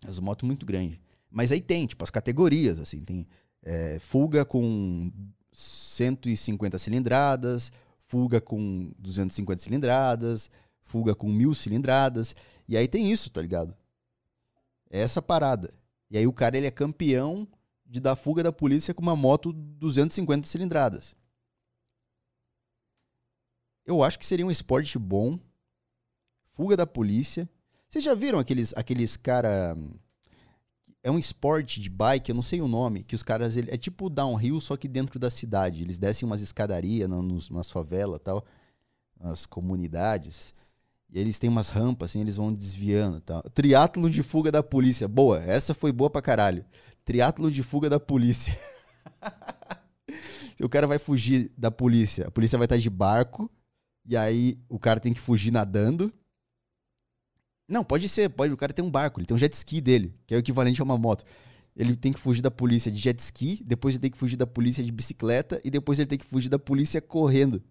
As 0.05 0.19
motos 0.19 0.45
muito 0.45 0.65
grandes. 0.65 0.99
Mas 1.31 1.51
aí 1.51 1.59
tem, 1.59 1.87
tipo, 1.87 2.03
as 2.03 2.11
categorias, 2.11 2.79
assim, 2.79 3.03
tem 3.03 3.27
é, 3.63 3.97
fuga 3.99 4.45
com 4.45 5.11
150 5.51 6.77
cilindradas, 6.77 7.71
fuga 8.05 8.39
com 8.39 8.93
250 8.99 9.63
cilindradas, 9.63 10.49
fuga 10.83 11.15
com 11.15 11.27
mil 11.27 11.55
cilindradas. 11.55 12.35
E 12.67 12.77
aí 12.77 12.87
tem 12.87 13.11
isso, 13.11 13.31
tá 13.31 13.41
ligado? 13.41 13.75
É 14.89 15.01
essa 15.01 15.19
parada. 15.21 15.73
E 16.11 16.17
aí 16.19 16.27
o 16.27 16.33
cara 16.33 16.55
ele 16.55 16.67
é 16.67 16.71
campeão 16.71 17.47
de 17.83 17.99
dar 17.99 18.15
fuga 18.15 18.43
da 18.43 18.51
polícia 18.51 18.93
com 18.93 19.01
uma 19.01 19.15
moto 19.15 19.51
250 19.51 20.47
cilindradas. 20.47 21.15
Eu 23.85 24.03
acho 24.03 24.17
que 24.19 24.25
seria 24.25 24.45
um 24.45 24.51
esporte 24.51 24.97
bom. 24.97 25.39
Fuga 26.53 26.77
da 26.77 26.87
polícia. 26.87 27.49
Vocês 27.95 28.03
já 28.03 28.13
viram 28.13 28.39
aqueles, 28.39 28.73
aqueles 28.75 29.15
cara 29.15 29.73
é 31.01 31.09
um 31.09 31.17
esporte 31.17 31.79
de 31.79 31.89
bike, 31.89 32.27
eu 32.27 32.35
não 32.35 32.41
sei 32.41 32.59
o 32.59 32.67
nome, 32.67 33.05
que 33.05 33.15
os 33.15 33.23
caras. 33.23 33.55
Ele, 33.55 33.71
é 33.71 33.77
tipo 33.77 34.09
downhill, 34.09 34.59
só 34.59 34.75
que 34.75 34.85
dentro 34.85 35.17
da 35.17 35.31
cidade. 35.31 35.81
Eles 35.81 35.97
descem 35.97 36.27
umas 36.27 36.41
escadarias 36.41 37.09
nos, 37.09 37.49
nas 37.49 37.71
favelas 37.71 38.19
tal, 38.21 38.43
nas 39.17 39.45
comunidades. 39.45 40.53
E 41.09 41.17
eles 41.17 41.39
têm 41.39 41.49
umas 41.49 41.69
rampas, 41.69 42.11
assim, 42.11 42.19
eles 42.19 42.35
vão 42.35 42.53
desviando 42.53 43.21
tal. 43.21 43.41
Triatlo 43.43 44.09
de 44.09 44.21
fuga 44.21 44.51
da 44.51 44.61
polícia. 44.61 45.07
Boa, 45.07 45.41
essa 45.41 45.73
foi 45.73 45.93
boa 45.93 46.09
pra 46.09 46.21
caralho. 46.21 46.65
Triatlo 47.05 47.49
de 47.49 47.63
fuga 47.63 47.89
da 47.89 47.97
polícia. 47.97 48.59
o 50.61 50.67
cara 50.67 50.85
vai 50.85 50.99
fugir 50.99 51.49
da 51.57 51.71
polícia, 51.71 52.27
a 52.27 52.31
polícia 52.31 52.57
vai 52.57 52.65
estar 52.65 52.75
de 52.75 52.89
barco, 52.89 53.49
e 54.05 54.17
aí 54.17 54.59
o 54.67 54.77
cara 54.77 54.99
tem 54.99 55.13
que 55.13 55.21
fugir 55.21 55.49
nadando. 55.49 56.11
Não, 57.67 57.83
pode 57.83 58.07
ser, 58.07 58.29
pode. 58.29 58.53
O 58.53 58.57
cara 58.57 58.73
tem 58.73 58.85
um 58.85 58.91
barco, 58.91 59.19
ele 59.19 59.25
tem 59.25 59.35
um 59.35 59.39
jet 59.39 59.53
ski 59.53 59.81
dele, 59.81 60.13
que 60.27 60.33
é 60.33 60.37
o 60.37 60.39
equivalente 60.39 60.81
a 60.81 60.83
uma 60.83 60.97
moto. 60.97 61.25
Ele 61.75 61.95
tem 61.95 62.13
que 62.13 62.19
fugir 62.19 62.41
da 62.41 62.51
polícia 62.51 62.91
de 62.91 62.97
jet 62.97 63.19
ski, 63.19 63.61
depois 63.65 63.95
ele 63.95 64.01
tem 64.01 64.11
que 64.11 64.17
fugir 64.17 64.37
da 64.37 64.47
polícia 64.47 64.83
de 64.83 64.91
bicicleta 64.91 65.59
e 65.63 65.69
depois 65.69 65.99
ele 65.99 66.07
tem 66.07 66.17
que 66.17 66.25
fugir 66.25 66.47
da 66.47 66.59
polícia 66.59 67.01
correndo. 67.01 67.61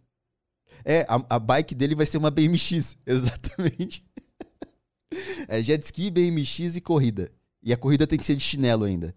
É, 0.85 1.07
a, 1.09 1.37
a 1.37 1.39
bike 1.39 1.75
dele 1.75 1.95
vai 1.95 2.05
ser 2.05 2.19
uma 2.19 2.31
BMX, 2.31 2.99
exatamente. 3.07 4.05
é 5.49 5.63
jet 5.63 5.83
ski, 5.85 6.11
BMX 6.11 6.77
e 6.77 6.81
corrida. 6.81 7.31
E 7.63 7.73
a 7.73 7.77
corrida 7.77 8.07
tem 8.07 8.19
que 8.19 8.27
ser 8.27 8.37
de 8.37 8.43
chinelo 8.43 8.85
ainda. 8.85 9.15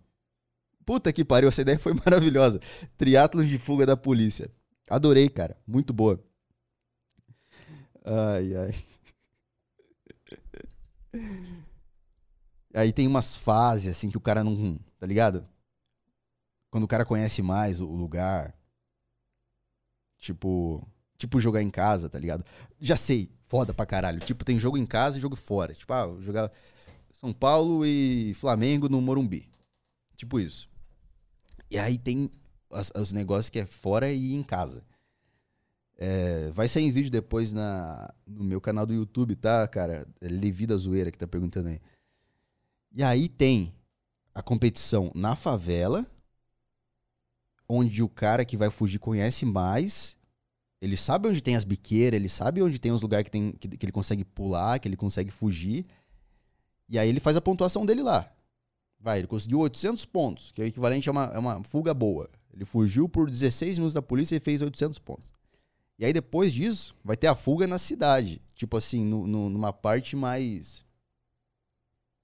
Puta 0.86 1.12
que 1.12 1.26
pariu, 1.26 1.50
essa 1.50 1.62
ideia 1.62 1.78
foi 1.78 1.94
maravilhosa. 1.94 2.62
Triatlo 2.98 3.46
de 3.46 3.58
fuga 3.58 3.86
da 3.86 3.98
polícia. 3.98 4.50
Adorei, 4.90 5.28
cara. 5.28 5.58
Muito 5.68 5.92
boa. 5.92 6.24
Ai, 8.06 8.56
ai. 8.56 8.76
Aí 12.74 12.92
tem 12.94 13.08
umas 13.08 13.36
fases, 13.36 13.88
assim, 13.88 14.10
que 14.10 14.18
o 14.18 14.22
cara 14.22 14.44
não. 14.44 14.78
Tá 15.00 15.08
ligado? 15.08 15.48
Quando 16.70 16.84
o 16.84 16.88
cara 16.88 17.06
conhece 17.06 17.42
mais 17.42 17.82
o 17.82 17.88
lugar. 17.88 18.54
Tipo. 20.18 20.88
Tipo 21.18 21.40
jogar 21.40 21.64
em 21.64 21.70
casa, 21.70 22.08
tá 22.08 22.20
ligado? 22.20 22.46
Já 22.80 22.96
sei, 22.96 23.32
foda 23.46 23.74
pra 23.74 23.88
caralho. 23.88 24.20
Tipo, 24.20 24.46
tem 24.46 24.60
jogo 24.60 24.78
em 24.78 24.86
casa 24.86 25.18
e 25.18 25.22
jogo 25.22 25.36
fora. 25.36 25.74
Tipo, 25.74 25.92
ah, 25.94 26.16
jogar 26.22 26.52
São 27.12 27.34
Paulo 27.34 27.84
e 27.84 28.36
Flamengo 28.36 28.88
no 28.88 29.02
Morumbi. 29.02 29.50
Tipo 30.16 30.40
isso. 30.40 30.70
E 31.72 31.78
aí 31.80 31.98
tem 31.98 32.30
os, 32.70 32.92
os 32.96 33.14
negócios 33.14 33.50
que 33.50 33.60
é 33.60 33.66
fora 33.66 34.12
e 34.12 34.34
em 34.34 34.44
casa. 34.44 34.84
É, 35.98 36.52
vai 36.52 36.68
sair 36.68 36.84
em 36.84 36.92
vídeo 36.92 37.10
depois 37.10 37.52
na, 37.52 38.14
no 38.26 38.44
meu 38.44 38.62
canal 38.62 38.86
do 38.86 38.94
YouTube, 38.94 39.36
tá, 39.36 39.68
cara? 39.68 40.08
É 40.22 40.28
Levi 40.28 40.68
da 40.68 40.78
Zoeira 40.78 41.12
que 41.12 41.18
tá 41.18 41.28
perguntando 41.28 41.70
aí. 41.70 41.80
E 42.94 43.04
aí 43.04 43.28
tem 43.28 43.74
a 44.34 44.42
competição 44.44 45.12
na 45.16 45.36
favela, 45.36 46.06
onde 47.68 48.04
o 48.04 48.10
cara 48.10 48.46
que 48.46 48.56
vai 48.56 48.70
fugir 48.70 49.00
conhece 49.00 49.44
mais, 49.46 50.16
ele 50.80 50.96
sabe 50.96 51.28
onde 51.28 51.42
tem 51.42 51.56
as 51.56 51.64
biqueiras, 51.64 52.20
ele 52.20 52.30
sabe 52.30 52.62
onde 52.62 52.78
tem 52.78 52.92
os 52.92 53.02
lugares 53.02 53.26
que, 53.26 53.32
tem, 53.32 53.52
que, 53.54 53.68
que 53.68 53.86
ele 53.86 53.92
consegue 53.92 54.24
pular, 54.24 54.80
que 54.80 54.88
ele 54.88 54.96
consegue 54.96 55.32
fugir. 55.32 55.88
E 56.88 57.00
aí 57.00 57.10
ele 57.10 57.20
faz 57.20 57.36
a 57.36 57.42
pontuação 57.42 57.86
dele 57.86 58.04
lá. 58.04 58.32
Vai, 59.00 59.20
ele 59.20 59.28
conseguiu 59.28 59.60
800 59.60 60.06
pontos, 60.06 60.52
que 60.52 60.62
é 60.62 60.66
o 60.66 60.68
equivalente 60.68 61.10
a 61.10 61.12
uma, 61.12 61.26
a 61.26 61.40
uma 61.40 61.64
fuga 61.64 61.94
boa. 61.94 62.30
Ele 62.54 62.66
fugiu 62.66 63.10
por 63.10 63.30
16 63.30 63.80
minutos 63.80 63.94
da 63.94 64.02
polícia 64.02 64.36
e 64.36 64.40
fez 64.40 64.62
800 64.62 65.00
pontos. 65.00 65.37
E 66.00 66.06
aí 66.06 66.14
depois 66.14 66.54
disso, 66.54 66.96
vai 67.04 67.18
ter 67.18 67.28
a 67.28 67.36
fuga 67.36 67.66
na 67.66 67.78
cidade. 67.78 68.42
Tipo 68.56 68.78
assim, 68.78 69.04
no, 69.04 69.26
no, 69.26 69.50
numa 69.50 69.74
parte 69.74 70.16
mais. 70.16 70.84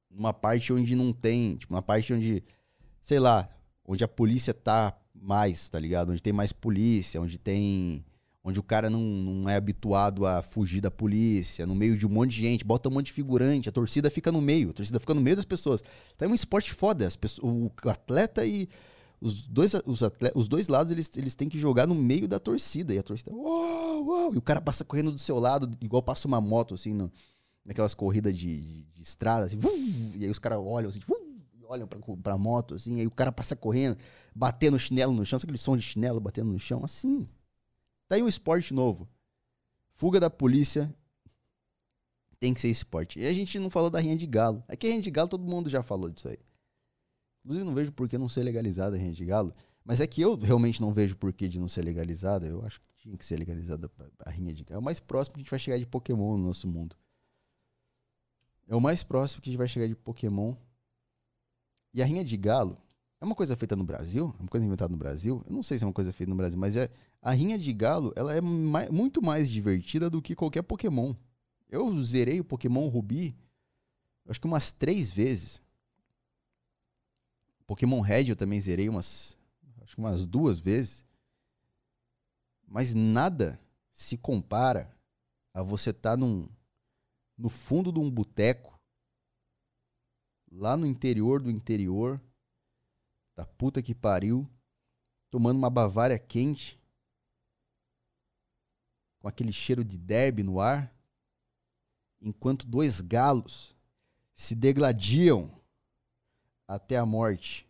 Numa 0.09 0.33
parte 0.33 0.71
onde 0.71 0.95
não 0.95 1.12
tem. 1.12 1.55
Tipo, 1.55 1.73
uma 1.73 1.81
parte 1.81 2.13
onde. 2.13 2.43
Sei 3.01 3.19
lá. 3.19 3.49
Onde 3.86 4.03
a 4.03 4.07
polícia 4.07 4.53
tá 4.53 4.97
mais, 5.13 5.67
tá 5.69 5.79
ligado? 5.79 6.12
Onde 6.12 6.21
tem 6.21 6.31
mais 6.31 6.53
polícia, 6.53 7.19
onde 7.19 7.38
tem 7.38 8.05
onde 8.43 8.59
o 8.59 8.63
cara 8.63 8.89
não, 8.89 8.99
não 8.99 9.49
é 9.49 9.55
habituado 9.55 10.25
a 10.25 10.41
fugir 10.41 10.81
da 10.81 10.91
polícia, 10.91 11.65
no 11.65 11.73
meio 11.73 11.97
de 11.97 12.05
um 12.05 12.09
monte 12.09 12.31
de 12.31 12.41
gente, 12.41 12.65
bota 12.65 12.89
um 12.89 12.91
monte 12.91 13.05
de 13.05 13.13
figurante, 13.13 13.69
a 13.69 13.71
torcida 13.71 14.09
fica 14.12 14.31
no 14.31 14.41
meio, 14.41 14.71
a 14.71 14.73
torcida 14.73 14.99
fica 14.99 15.13
no 15.13 15.21
meio 15.21 15.38
das 15.38 15.45
pessoas. 15.45 15.81
Então 16.13 16.27
é 16.27 16.31
um 16.31 16.36
esporte 16.36 16.73
foda, 16.73 17.07
as 17.07 17.15
pessoas, 17.15 17.47
o 17.47 17.71
atleta 17.89 18.45
e 18.45 18.67
os 19.23 19.47
dois, 19.47 19.73
os, 19.86 20.03
atleta, 20.03 20.38
os 20.38 20.47
dois 20.47 20.67
lados 20.67 20.91
eles, 20.91 21.09
eles 21.15 21.36
têm 21.36 21.49
que 21.49 21.59
jogar 21.59 21.88
no 21.88 21.95
meio 21.95 22.27
da 22.27 22.39
torcida, 22.39 22.93
e 22.93 22.97
a 22.97 23.03
torcida, 23.03 23.31
uou, 23.33 24.05
uou, 24.05 24.33
e 24.33 24.38
o 24.38 24.41
cara 24.41 24.62
passa 24.62 24.83
correndo 24.83 25.12
do 25.12 25.19
seu 25.19 25.39
lado, 25.39 25.75
igual 25.81 26.03
passa 26.03 26.27
uma 26.27 26.41
moto, 26.41 26.73
assim, 26.73 26.93
no, 26.93 27.12
naquelas 27.65 27.95
corridas 27.95 28.38
de, 28.38 28.62
de, 28.62 28.83
de 28.83 29.01
estrada, 29.01 29.45
assim, 29.45 29.57
vum, 29.57 30.12
e 30.15 30.25
aí 30.25 30.29
os 30.29 30.39
caras 30.39 30.59
olham 30.59 30.89
assim, 30.89 30.99
vum, 30.99 31.39
olham 31.67 31.88
pra, 31.88 31.99
pra 32.21 32.38
moto, 32.38 32.75
assim, 32.75 32.99
aí 32.99 33.07
o 33.07 33.12
cara 33.12 33.31
passa 33.31 33.55
correndo, 33.55 33.97
batendo 34.36 34.77
chinelo 34.77 35.13
no 35.13 35.25
chão, 35.25 35.39
sabe 35.39 35.49
aquele 35.49 35.57
som 35.57 35.77
de 35.77 35.83
chinelo 35.83 36.19
batendo 36.19 36.51
no 36.51 36.59
chão, 36.59 36.83
assim, 36.83 37.27
Tá 38.07 38.15
aí 38.15 38.21
um 38.21 38.27
esporte 38.27 38.73
novo. 38.73 39.09
Fuga 39.95 40.19
da 40.19 40.29
polícia 40.29 40.93
tem 42.39 42.53
que 42.53 42.62
ser 42.62 42.69
esporte. 42.69 43.19
E 43.19 43.25
a 43.25 43.33
gente 43.33 43.57
não 43.57 43.69
falou 43.69 43.89
da 43.89 43.99
rinha 43.99 44.15
de 44.15 44.27
galo. 44.27 44.63
Aqui 44.67 44.86
é 44.86 44.89
a 44.89 44.91
rinha 44.91 45.01
de 45.01 45.09
galo 45.09 45.29
todo 45.29 45.43
mundo 45.43 45.69
já 45.69 45.81
falou 45.81 46.12
disso 46.12 46.27
aí. 46.27 46.38
Inclusive 47.43 47.65
não 47.65 47.73
vejo 47.73 47.91
por 47.91 48.08
que 48.08 48.17
não 48.17 48.29
ser 48.29 48.43
legalizada 48.43 48.95
a 48.95 48.99
rinha 48.99 49.12
de 49.12 49.25
galo. 49.25 49.53
Mas 49.84 49.99
é 49.99 50.08
que 50.08 50.21
eu 50.21 50.36
realmente 50.36 50.79
não 50.82 50.93
vejo 50.93 51.17
por 51.17 51.34
que 51.34 51.47
de 51.47 51.60
não 51.60 51.67
ser 51.67 51.84
legalizada. 51.84 52.45
Eu 52.45 52.65
acho 52.65 52.79
que 52.79 52.88
tinha 52.97 53.17
que 53.17 53.25
ser 53.25 53.38
legalizada 53.38 53.91
a 54.19 54.29
rinha 54.29 54.53
de 54.53 54.63
galo. 54.63 54.77
É 54.77 54.79
o 54.79 54.84
mais 54.84 54.99
próximo 54.99 55.34
que 55.34 55.39
a 55.39 55.43
gente 55.43 55.51
vai 55.51 55.60
chegar 55.60 55.77
de 55.77 55.86
Pokémon 55.86 56.38
no 56.38 56.47
nosso 56.47 56.67
mundo. 56.67 56.95
É 58.67 58.75
o 58.75 58.82
mais 58.82 59.03
próximo 59.03 59.41
que 59.41 59.49
a 59.49 59.51
gente 59.51 59.58
vai 59.58 59.67
chegar 59.67 59.88
de 59.88 59.95
Pokémon. 59.95 60.56
E 61.93 62.01
a 62.01 62.06
rinha 62.06 62.23
de 62.23 62.38
galo, 62.38 62.77
é 63.23 63.25
uma 63.25 63.36
coisa 63.36 63.56
feita 63.56 63.75
no 63.75 63.84
Brasil? 63.84 64.34
É 64.38 64.41
uma 64.41 64.49
coisa 64.49 64.65
inventada 64.65 64.91
no 64.91 64.97
Brasil? 64.97 65.43
Eu 65.45 65.53
não 65.53 65.63
sei 65.63 65.77
se 65.77 65.84
é 65.84 65.88
uma 65.88 65.93
coisa 65.93 66.12
feita 66.12 66.29
no 66.29 66.36
Brasil, 66.36 66.58
mas 66.58 66.75
é 66.75 66.89
a 67.21 67.32
rinha 67.32 67.58
de 67.58 67.71
galo, 67.71 68.12
ela 68.15 68.34
é 68.34 68.41
mais, 68.41 68.89
muito 68.89 69.21
mais 69.21 69.49
divertida 69.49 70.10
do 70.10 70.21
que 70.21 70.36
qualquer 70.36 70.62
Pokémon. 70.62 71.13
Eu 71.69 72.03
zerei 72.03 72.39
o 72.39 72.43
Pokémon 72.43 72.88
Rubi, 72.88 73.34
acho 74.27 74.41
que 74.41 74.45
umas 74.45 74.71
três 74.71 75.10
vezes. 75.10 75.62
Pokémon 77.65 78.02
Red 78.02 78.30
eu 78.30 78.36
também 78.36 78.60
zerei 78.60 78.89
umas, 78.89 79.38
acho 79.82 79.95
que 79.95 80.02
umas 80.02 80.26
duas 80.26 80.60
vezes. 80.60 81.06
Mas 82.65 82.93
nada 82.93 83.60
se 83.91 84.17
compara 84.17 84.95
a 85.54 85.62
você 85.62 85.91
estar 85.91 86.12
tá 86.12 86.17
num, 86.17 86.49
no 87.38 87.49
fundo 87.49 87.91
de 87.91 87.99
um 87.99 88.10
boteco, 88.10 88.80
lá 90.52 90.76
no 90.76 90.86
interior 90.86 91.41
do 91.41 91.49
interior, 91.49 92.21
da 93.36 93.45
puta 93.45 93.82
que 93.82 93.95
pariu, 93.95 94.47
tomando 95.30 95.58
uma 95.58 95.69
Bavária 95.69 96.17
quente, 96.19 96.80
com 99.19 99.28
aquele 99.28 99.54
cheiro 99.54 99.84
de 99.84 99.97
derby 99.97 100.43
no 100.43 100.60
ar, 100.60 100.93
enquanto 102.21 102.67
dois 102.67 103.02
galos 103.02 103.76
se 104.36 104.56
degladiam 104.56 105.62
até 106.67 106.97
a 106.97 107.06
morte. 107.06 107.67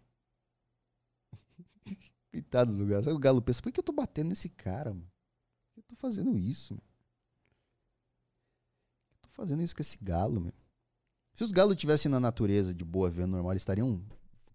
Coitado 2.31 2.75
do 2.75 2.85
galo. 2.85 3.03
Sabe 3.03 3.15
o 3.15 3.19
galo 3.19 3.41
pensa, 3.41 3.61
por 3.61 3.71
que 3.71 3.79
eu 3.79 3.83
tô 3.83 3.91
batendo 3.91 4.29
nesse 4.29 4.49
cara, 4.49 4.93
mano? 4.93 5.11
Por 5.65 5.73
que 5.73 5.79
eu 5.79 5.83
tô 5.83 5.95
fazendo 5.95 6.37
isso, 6.37 6.73
mano? 6.73 6.87
Eu 9.11 9.17
tô 9.21 9.29
fazendo 9.29 9.61
isso 9.61 9.75
com 9.75 9.81
esse 9.81 9.97
galo, 9.97 10.39
meu. 10.39 10.53
Se 11.33 11.43
os 11.43 11.51
galos 11.51 11.75
tivessem 11.75 12.11
na 12.11 12.19
natureza 12.19 12.75
de 12.75 12.85
boa, 12.85 13.09
vendo 13.09 13.31
normal, 13.31 13.53
eles 13.53 13.63
estariam 13.63 14.05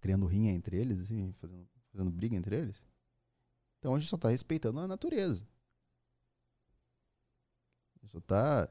criando 0.00 0.26
rinha 0.26 0.52
entre 0.52 0.76
eles, 0.80 1.00
assim, 1.00 1.32
fazendo, 1.38 1.68
fazendo 1.90 2.10
briga 2.10 2.36
entre 2.36 2.56
eles. 2.56 2.84
Então 3.78 3.94
a 3.94 3.98
gente 3.98 4.08
só 4.08 4.16
tá 4.16 4.28
respeitando 4.28 4.78
a 4.80 4.86
natureza. 4.86 5.46
Só 8.08 8.20
tá. 8.20 8.68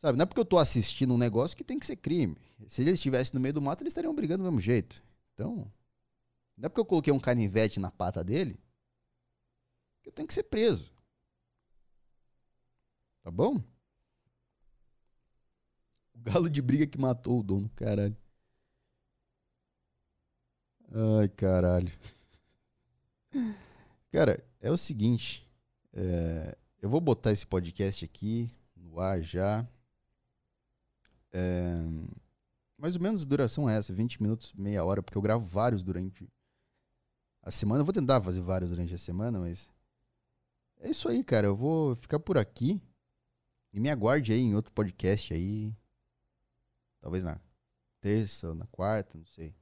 Sabe, 0.00 0.16
não 0.16 0.22
é 0.22 0.26
porque 0.26 0.40
eu 0.40 0.46
tô 0.46 0.56
assistindo 0.56 1.12
um 1.12 1.18
negócio 1.18 1.54
que 1.54 1.62
tem 1.62 1.78
que 1.78 1.84
ser 1.84 1.96
crime. 1.96 2.34
Se 2.66 2.80
eles 2.80 2.94
estivessem 2.94 3.34
no 3.34 3.40
meio 3.40 3.52
do 3.52 3.60
mato, 3.60 3.82
eles 3.82 3.90
estariam 3.90 4.14
brigando 4.14 4.42
do 4.42 4.46
mesmo 4.46 4.58
jeito. 4.58 5.02
Então, 5.34 5.70
não 6.56 6.66
é 6.66 6.68
porque 6.70 6.80
eu 6.80 6.86
coloquei 6.86 7.12
um 7.12 7.20
canivete 7.20 7.78
na 7.78 7.90
pata 7.90 8.24
dele 8.24 8.58
que 10.02 10.08
eu 10.08 10.12
tenho 10.12 10.26
que 10.26 10.32
ser 10.32 10.44
preso. 10.44 10.90
Tá 13.22 13.30
bom? 13.30 13.62
O 16.14 16.18
galo 16.18 16.48
de 16.48 16.62
briga 16.62 16.86
que 16.86 16.98
matou 16.98 17.40
o 17.40 17.42
dono, 17.42 17.68
caralho. 17.76 18.16
Ai, 20.90 21.28
caralho. 21.28 21.92
Cara, 24.10 24.42
é 24.60 24.70
o 24.70 24.78
seguinte. 24.78 25.46
É, 25.92 26.56
eu 26.80 26.88
vou 26.88 27.02
botar 27.02 27.32
esse 27.32 27.46
podcast 27.46 28.02
aqui 28.02 28.50
no 28.74 28.98
ar 28.98 29.22
já. 29.22 29.68
É, 31.32 31.78
mais 32.76 32.96
ou 32.96 33.02
menos 33.02 33.22
a 33.22 33.26
duração 33.26 33.68
é 33.68 33.76
essa, 33.76 33.92
20 33.92 34.22
minutos, 34.22 34.52
meia 34.54 34.84
hora, 34.84 35.02
porque 35.02 35.16
eu 35.16 35.22
gravo 35.22 35.44
vários 35.44 35.84
durante 35.84 36.28
a 37.42 37.50
semana. 37.50 37.80
Eu 37.80 37.84
vou 37.84 37.92
tentar 37.92 38.22
fazer 38.22 38.40
vários 38.40 38.70
durante 38.70 38.94
a 38.94 38.98
semana, 38.98 39.38
mas. 39.38 39.70
É 40.78 40.90
isso 40.90 41.08
aí, 41.08 41.22
cara. 41.22 41.46
Eu 41.46 41.56
vou 41.56 41.94
ficar 41.96 42.18
por 42.18 42.38
aqui. 42.38 42.80
E 43.72 43.78
me 43.78 43.90
aguarde 43.90 44.32
aí 44.32 44.40
em 44.40 44.54
outro 44.54 44.72
podcast 44.72 45.32
aí. 45.32 45.74
Talvez 47.00 47.22
na 47.22 47.40
terça 48.00 48.48
ou 48.48 48.54
na 48.54 48.66
quarta, 48.66 49.16
não 49.16 49.26
sei. 49.26 49.54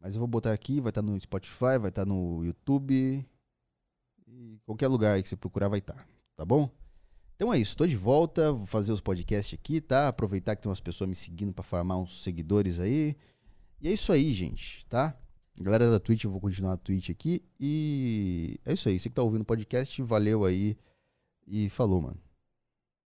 Mas 0.00 0.14
eu 0.14 0.20
vou 0.20 0.28
botar 0.28 0.52
aqui, 0.52 0.80
vai 0.80 0.90
estar 0.90 1.02
tá 1.02 1.06
no 1.06 1.20
Spotify, 1.20 1.78
vai 1.80 1.88
estar 1.88 2.04
tá 2.04 2.06
no 2.06 2.44
YouTube. 2.44 3.26
E 4.26 4.60
qualquer 4.64 4.88
lugar 4.88 5.20
que 5.20 5.28
você 5.28 5.36
procurar 5.36 5.68
vai 5.68 5.80
estar, 5.80 5.94
tá, 5.94 6.06
tá 6.36 6.44
bom? 6.44 6.70
Então 7.38 7.54
é 7.54 7.58
isso, 7.60 7.76
tô 7.76 7.86
de 7.86 7.94
volta, 7.94 8.52
vou 8.52 8.66
fazer 8.66 8.90
os 8.90 9.00
podcasts 9.00 9.56
aqui, 9.56 9.80
tá? 9.80 10.08
Aproveitar 10.08 10.56
que 10.56 10.62
tem 10.62 10.68
umas 10.68 10.80
pessoas 10.80 11.08
me 11.08 11.14
seguindo 11.14 11.52
para 11.52 11.62
farmar 11.62 11.96
uns 11.96 12.24
seguidores 12.24 12.80
aí. 12.80 13.16
E 13.80 13.86
é 13.86 13.92
isso 13.92 14.10
aí, 14.10 14.34
gente, 14.34 14.84
tá? 14.88 15.16
Galera 15.56 15.88
da 15.88 16.00
Twitch, 16.00 16.24
eu 16.24 16.32
vou 16.32 16.40
continuar 16.40 16.72
a 16.72 16.76
Twitch 16.76 17.10
aqui. 17.10 17.44
E 17.60 18.58
é 18.64 18.72
isso 18.72 18.88
aí, 18.88 18.98
você 18.98 19.08
que 19.08 19.14
tá 19.14 19.22
ouvindo 19.22 19.42
o 19.42 19.44
podcast, 19.44 20.02
valeu 20.02 20.44
aí. 20.44 20.76
E 21.46 21.70
falou, 21.70 22.02
mano. 22.02 22.20